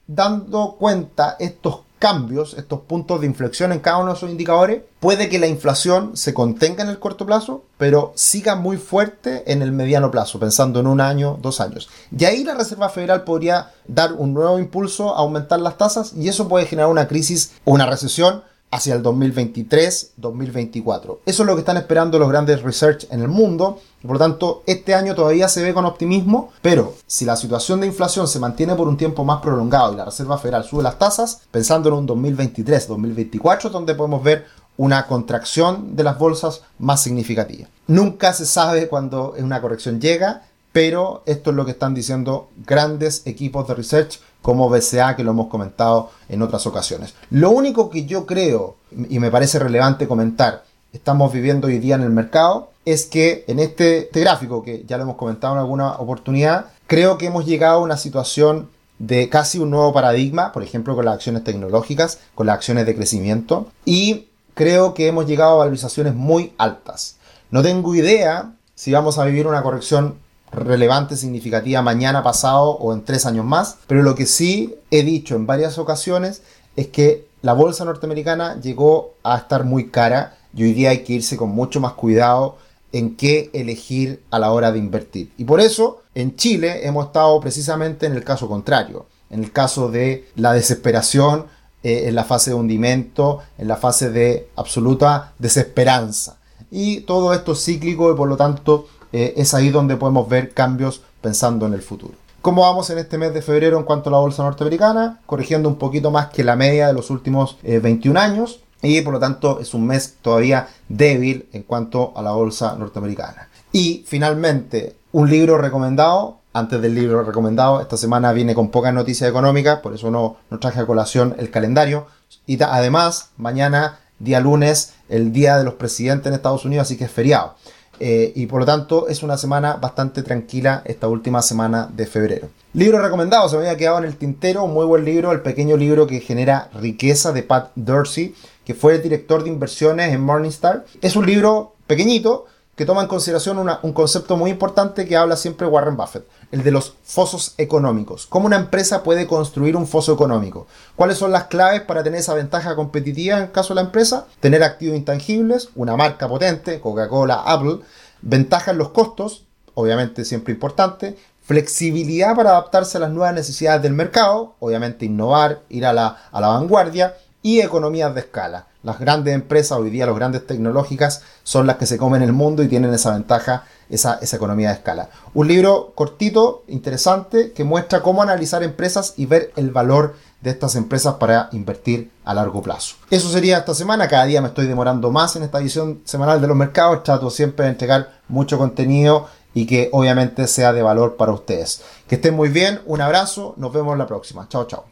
dando 0.06 0.76
cuenta 0.78 1.36
estos 1.38 1.80
cambios, 2.00 2.54
estos 2.54 2.80
puntos 2.80 3.20
de 3.20 3.26
inflexión 3.26 3.72
en 3.72 3.78
cada 3.78 3.98
uno 3.98 4.12
de 4.12 4.16
esos 4.16 4.30
indicadores, 4.30 4.82
puede 5.00 5.28
que 5.28 5.38
la 5.38 5.46
inflación 5.46 6.16
se 6.16 6.32
contenga 6.32 6.82
en 6.82 6.88
el 6.88 6.98
corto 6.98 7.26
plazo, 7.26 7.64
pero 7.76 8.12
siga 8.16 8.56
muy 8.56 8.78
fuerte 8.78 9.52
en 9.52 9.60
el 9.62 9.70
mediano 9.70 10.10
plazo, 10.10 10.40
pensando 10.40 10.80
en 10.80 10.86
un 10.86 11.00
año, 11.00 11.38
dos 11.40 11.60
años. 11.60 11.90
Y 12.16 12.24
ahí 12.24 12.42
la 12.42 12.54
Reserva 12.54 12.88
Federal 12.88 13.22
podría 13.24 13.72
dar 13.86 14.14
un 14.14 14.32
nuevo 14.32 14.58
impulso 14.58 15.14
aumentar 15.14 15.60
las 15.60 15.76
tasas 15.76 16.14
y 16.14 16.28
eso 16.28 16.48
puede 16.48 16.66
generar 16.66 16.90
una 16.90 17.06
crisis 17.06 17.52
una 17.64 17.86
recesión 17.86 18.42
hacia 18.70 18.94
el 18.94 19.02
2023-2024. 19.02 21.18
Eso 21.26 21.42
es 21.42 21.46
lo 21.46 21.54
que 21.54 21.60
están 21.60 21.76
esperando 21.76 22.18
los 22.18 22.28
grandes 22.28 22.62
research 22.62 23.06
en 23.10 23.20
el 23.20 23.28
mundo. 23.28 23.80
Por 24.02 24.12
lo 24.12 24.18
tanto, 24.18 24.62
este 24.66 24.94
año 24.94 25.14
todavía 25.14 25.48
se 25.48 25.62
ve 25.62 25.74
con 25.74 25.84
optimismo, 25.84 26.50
pero 26.62 26.94
si 27.06 27.24
la 27.24 27.36
situación 27.36 27.80
de 27.80 27.88
inflación 27.88 28.28
se 28.28 28.38
mantiene 28.38 28.74
por 28.74 28.88
un 28.88 28.96
tiempo 28.96 29.24
más 29.24 29.42
prolongado 29.42 29.92
y 29.92 29.96
la 29.96 30.04
Reserva 30.04 30.38
Federal 30.38 30.64
sube 30.64 30.82
las 30.82 30.98
tasas, 30.98 31.42
pensando 31.50 31.88
en 31.88 31.96
un 31.96 32.08
2023-2024, 32.08 33.70
donde 33.70 33.94
podemos 33.94 34.22
ver 34.22 34.46
una 34.76 35.06
contracción 35.06 35.96
de 35.96 36.04
las 36.04 36.18
bolsas 36.18 36.62
más 36.78 37.02
significativa. 37.02 37.68
Nunca 37.86 38.32
se 38.32 38.46
sabe 38.46 38.88
cuándo 38.88 39.34
una 39.36 39.60
corrección 39.60 40.00
llega, 40.00 40.44
pero 40.72 41.22
esto 41.26 41.50
es 41.50 41.56
lo 41.56 41.64
que 41.64 41.72
están 41.72 41.94
diciendo 41.94 42.48
grandes 42.64 43.26
equipos 43.26 43.66
de 43.66 43.74
research 43.74 44.20
como 44.42 44.68
BCA, 44.68 45.16
que 45.16 45.24
lo 45.24 45.32
hemos 45.32 45.48
comentado 45.48 46.10
en 46.28 46.42
otras 46.42 46.66
ocasiones. 46.66 47.14
Lo 47.30 47.50
único 47.50 47.90
que 47.90 48.06
yo 48.06 48.26
creo, 48.26 48.76
y 49.08 49.18
me 49.18 49.30
parece 49.30 49.58
relevante 49.58 50.08
comentar, 50.08 50.64
estamos 50.92 51.32
viviendo 51.32 51.66
hoy 51.66 51.78
día 51.78 51.94
en 51.94 52.02
el 52.02 52.10
mercado, 52.10 52.70
es 52.84 53.06
que 53.06 53.44
en 53.46 53.58
este, 53.58 53.98
este, 53.98 54.20
gráfico, 54.20 54.62
que 54.62 54.84
ya 54.86 54.96
lo 54.96 55.04
hemos 55.04 55.16
comentado 55.16 55.54
en 55.54 55.60
alguna 55.60 55.92
oportunidad, 55.92 56.66
creo 56.86 57.18
que 57.18 57.26
hemos 57.26 57.46
llegado 57.46 57.80
a 57.80 57.84
una 57.84 57.96
situación 57.96 58.68
de 58.98 59.28
casi 59.28 59.58
un 59.58 59.70
nuevo 59.70 59.92
paradigma, 59.92 60.52
por 60.52 60.62
ejemplo, 60.62 60.94
con 60.94 61.04
las 61.04 61.14
acciones 61.14 61.44
tecnológicas, 61.44 62.18
con 62.34 62.46
las 62.46 62.56
acciones 62.56 62.86
de 62.86 62.94
crecimiento, 62.94 63.68
y 63.84 64.26
creo 64.54 64.94
que 64.94 65.06
hemos 65.06 65.26
llegado 65.26 65.52
a 65.52 65.58
valorizaciones 65.58 66.14
muy 66.14 66.52
altas. 66.58 67.16
No 67.50 67.62
tengo 67.62 67.94
idea 67.94 68.52
si 68.74 68.92
vamos 68.92 69.18
a 69.18 69.24
vivir 69.24 69.46
una 69.46 69.62
corrección 69.62 70.16
relevante, 70.52 71.16
significativa 71.16 71.82
mañana, 71.82 72.22
pasado 72.22 72.70
o 72.70 72.92
en 72.92 73.04
tres 73.04 73.26
años 73.26 73.44
más. 73.44 73.78
Pero 73.86 74.02
lo 74.02 74.14
que 74.14 74.26
sí 74.26 74.74
he 74.90 75.02
dicho 75.02 75.36
en 75.36 75.46
varias 75.46 75.78
ocasiones 75.78 76.42
es 76.76 76.88
que 76.88 77.26
la 77.42 77.52
bolsa 77.52 77.84
norteamericana 77.84 78.60
llegó 78.60 79.14
a 79.22 79.36
estar 79.36 79.64
muy 79.64 79.88
cara 79.90 80.36
y 80.54 80.64
hoy 80.64 80.72
día 80.72 80.90
hay 80.90 81.04
que 81.04 81.14
irse 81.14 81.36
con 81.36 81.50
mucho 81.50 81.80
más 81.80 81.92
cuidado 81.92 82.58
en 82.92 83.16
qué 83.16 83.50
elegir 83.52 84.22
a 84.30 84.38
la 84.38 84.50
hora 84.52 84.72
de 84.72 84.78
invertir. 84.78 85.32
Y 85.38 85.44
por 85.44 85.60
eso 85.60 86.02
en 86.14 86.36
Chile 86.36 86.86
hemos 86.86 87.06
estado 87.06 87.40
precisamente 87.40 88.06
en 88.06 88.14
el 88.14 88.24
caso 88.24 88.48
contrario, 88.48 89.06
en 89.30 89.44
el 89.44 89.52
caso 89.52 89.90
de 89.90 90.28
la 90.34 90.52
desesperación, 90.52 91.46
eh, 91.82 92.08
en 92.08 92.14
la 92.14 92.24
fase 92.24 92.50
de 92.50 92.56
hundimiento, 92.56 93.38
en 93.56 93.68
la 93.68 93.76
fase 93.76 94.10
de 94.10 94.48
absoluta 94.56 95.32
desesperanza. 95.38 96.38
Y 96.70 97.00
todo 97.02 97.32
esto 97.32 97.52
es 97.52 97.64
cíclico 97.64 98.12
y 98.12 98.16
por 98.16 98.28
lo 98.28 98.36
tanto 98.36 98.86
eh, 99.12 99.34
es 99.36 99.54
ahí 99.54 99.70
donde 99.70 99.96
podemos 99.96 100.28
ver 100.28 100.52
cambios 100.52 101.02
pensando 101.20 101.66
en 101.66 101.74
el 101.74 101.82
futuro. 101.82 102.14
¿Cómo 102.42 102.62
vamos 102.62 102.88
en 102.88 102.98
este 102.98 103.18
mes 103.18 103.34
de 103.34 103.42
febrero 103.42 103.78
en 103.78 103.84
cuanto 103.84 104.08
a 104.08 104.12
la 104.12 104.18
bolsa 104.18 104.42
norteamericana? 104.42 105.20
Corrigiendo 105.26 105.68
un 105.68 105.76
poquito 105.76 106.10
más 106.10 106.28
que 106.28 106.42
la 106.42 106.56
media 106.56 106.86
de 106.86 106.94
los 106.94 107.10
últimos 107.10 107.58
21 107.62 108.18
eh, 108.18 108.22
años 108.22 108.60
y 108.82 109.00
por 109.02 109.12
lo 109.12 109.20
tanto 109.20 109.60
es 109.60 109.74
un 109.74 109.86
mes 109.86 110.16
todavía 110.22 110.68
débil 110.88 111.48
en 111.52 111.64
cuanto 111.64 112.12
a 112.16 112.22
la 112.22 112.32
bolsa 112.32 112.76
norteamericana. 112.76 113.48
Y 113.72 114.04
finalmente, 114.06 114.96
un 115.12 115.28
libro 115.30 115.58
recomendado. 115.58 116.38
Antes 116.52 116.82
del 116.82 116.96
libro 116.96 117.22
recomendado, 117.22 117.80
esta 117.80 117.96
semana 117.96 118.32
viene 118.32 118.56
con 118.56 118.70
pocas 118.70 118.92
noticias 118.92 119.30
económicas, 119.30 119.78
por 119.78 119.94
eso 119.94 120.10
no, 120.10 120.38
no 120.50 120.58
traje 120.58 120.80
a 120.80 120.86
colación 120.86 121.36
el 121.38 121.48
calendario. 121.50 122.06
Y 122.44 122.60
además, 122.60 123.30
mañana, 123.36 124.00
día 124.18 124.40
lunes, 124.40 124.94
el 125.08 125.32
día 125.32 125.58
de 125.58 125.64
los 125.64 125.74
presidentes 125.74 126.26
en 126.26 126.34
Estados 126.34 126.64
Unidos, 126.64 126.88
así 126.88 126.96
que 126.96 127.04
es 127.04 127.10
feriado. 127.12 127.54
Eh, 128.02 128.32
y 128.34 128.46
por 128.46 128.60
lo 128.60 128.66
tanto 128.66 129.08
es 129.08 129.22
una 129.22 129.36
semana 129.36 129.74
bastante 129.74 130.22
tranquila 130.22 130.82
esta 130.86 131.06
última 131.06 131.42
semana 131.42 131.88
de 131.92 132.06
febrero. 132.06 132.48
Libro 132.72 132.98
recomendado, 132.98 133.48
se 133.48 133.56
me 133.56 133.62
había 133.62 133.76
quedado 133.76 133.98
en 133.98 134.04
el 134.04 134.16
tintero, 134.16 134.64
un 134.64 134.72
muy 134.72 134.86
buen 134.86 135.04
libro, 135.04 135.32
el 135.32 135.42
pequeño 135.42 135.76
libro 135.76 136.06
que 136.06 136.20
genera 136.20 136.70
riqueza 136.74 137.32
de 137.32 137.42
Pat 137.42 137.72
Dorsey, 137.74 138.34
que 138.64 138.74
fue 138.74 138.94
el 138.94 139.02
director 139.02 139.44
de 139.44 139.50
inversiones 139.50 140.14
en 140.14 140.22
Morningstar. 140.22 140.86
Es 141.02 141.14
un 141.14 141.26
libro 141.26 141.74
pequeñito, 141.86 142.46
que 142.80 142.86
toma 142.86 143.02
en 143.02 143.08
consideración 143.08 143.58
un 143.58 143.92
concepto 143.92 144.38
muy 144.38 144.50
importante 144.50 145.06
que 145.06 145.14
habla 145.14 145.36
siempre 145.36 145.66
Warren 145.66 145.98
Buffett, 145.98 146.24
el 146.52 146.62
de 146.62 146.70
los 146.70 146.94
fosos 147.04 147.54
económicos. 147.58 148.26
¿Cómo 148.26 148.46
una 148.46 148.56
empresa 148.56 149.02
puede 149.02 149.26
construir 149.26 149.76
un 149.76 149.86
foso 149.86 150.12
económico? 150.12 150.66
¿Cuáles 150.96 151.18
son 151.18 151.32
las 151.32 151.44
claves 151.44 151.82
para 151.82 152.02
tener 152.02 152.20
esa 152.20 152.34
ventaja 152.34 152.74
competitiva 152.76 153.36
en 153.36 153.44
el 153.44 153.52
caso 153.52 153.70
de 153.70 153.76
la 153.76 153.86
empresa? 153.86 154.26
Tener 154.40 154.62
activos 154.62 154.96
intangibles, 154.96 155.70
una 155.74 155.96
marca 155.96 156.28
potente, 156.28 156.80
Coca-Cola, 156.80 157.42
Apple, 157.46 157.78
ventaja 158.22 158.72
en 158.72 158.78
los 158.78 158.90
costos, 158.90 159.44
obviamente 159.74 160.24
siempre 160.24 160.52
importante, 160.52 161.16
flexibilidad 161.42 162.34
para 162.36 162.50
adaptarse 162.50 162.98
a 162.98 163.00
las 163.00 163.10
nuevas 163.10 163.34
necesidades 163.34 163.82
del 163.82 163.92
mercado, 163.92 164.54
obviamente 164.60 165.06
innovar, 165.06 165.62
ir 165.68 165.86
a 165.86 165.92
la, 165.92 166.16
a 166.30 166.40
la 166.40 166.48
vanguardia, 166.48 167.14
y 167.42 167.60
economías 167.60 168.14
de 168.14 168.20
escala. 168.20 168.66
Las 168.82 168.98
grandes 168.98 169.34
empresas, 169.34 169.78
hoy 169.78 169.90
día 169.90 170.06
las 170.06 170.14
grandes 170.14 170.46
tecnológicas, 170.46 171.22
son 171.42 171.66
las 171.66 171.76
que 171.76 171.86
se 171.86 171.98
comen 171.98 172.22
el 172.22 172.32
mundo 172.32 172.62
y 172.62 172.68
tienen 172.68 172.92
esa 172.94 173.12
ventaja, 173.12 173.64
esa, 173.88 174.18
esa 174.22 174.36
economía 174.36 174.68
de 174.68 174.74
escala. 174.74 175.10
Un 175.34 175.48
libro 175.48 175.92
cortito, 175.94 176.64
interesante, 176.68 177.52
que 177.52 177.64
muestra 177.64 178.02
cómo 178.02 178.22
analizar 178.22 178.62
empresas 178.62 179.14
y 179.16 179.26
ver 179.26 179.52
el 179.56 179.70
valor 179.70 180.14
de 180.40 180.50
estas 180.50 180.74
empresas 180.76 181.14
para 181.14 181.48
invertir 181.52 182.10
a 182.24 182.32
largo 182.32 182.62
plazo. 182.62 182.96
Eso 183.10 183.28
sería 183.28 183.58
esta 183.58 183.74
semana. 183.74 184.08
Cada 184.08 184.24
día 184.24 184.40
me 184.40 184.48
estoy 184.48 184.66
demorando 184.66 185.10
más 185.10 185.36
en 185.36 185.42
esta 185.42 185.58
edición 185.58 186.00
semanal 186.04 186.40
de 186.40 186.46
los 186.46 186.56
mercados. 186.56 187.02
Trato 187.02 187.28
siempre 187.30 187.66
de 187.66 187.72
entregar 187.72 188.20
mucho 188.28 188.56
contenido 188.56 189.26
y 189.52 189.66
que 189.66 189.88
obviamente 189.92 190.46
sea 190.46 190.72
de 190.72 190.82
valor 190.82 191.16
para 191.16 191.32
ustedes. 191.32 191.82
Que 192.06 192.14
estén 192.14 192.34
muy 192.34 192.48
bien, 192.48 192.80
un 192.86 193.00
abrazo, 193.00 193.54
nos 193.56 193.72
vemos 193.72 193.98
la 193.98 194.06
próxima. 194.06 194.48
Chao, 194.48 194.66
chao. 194.66 194.84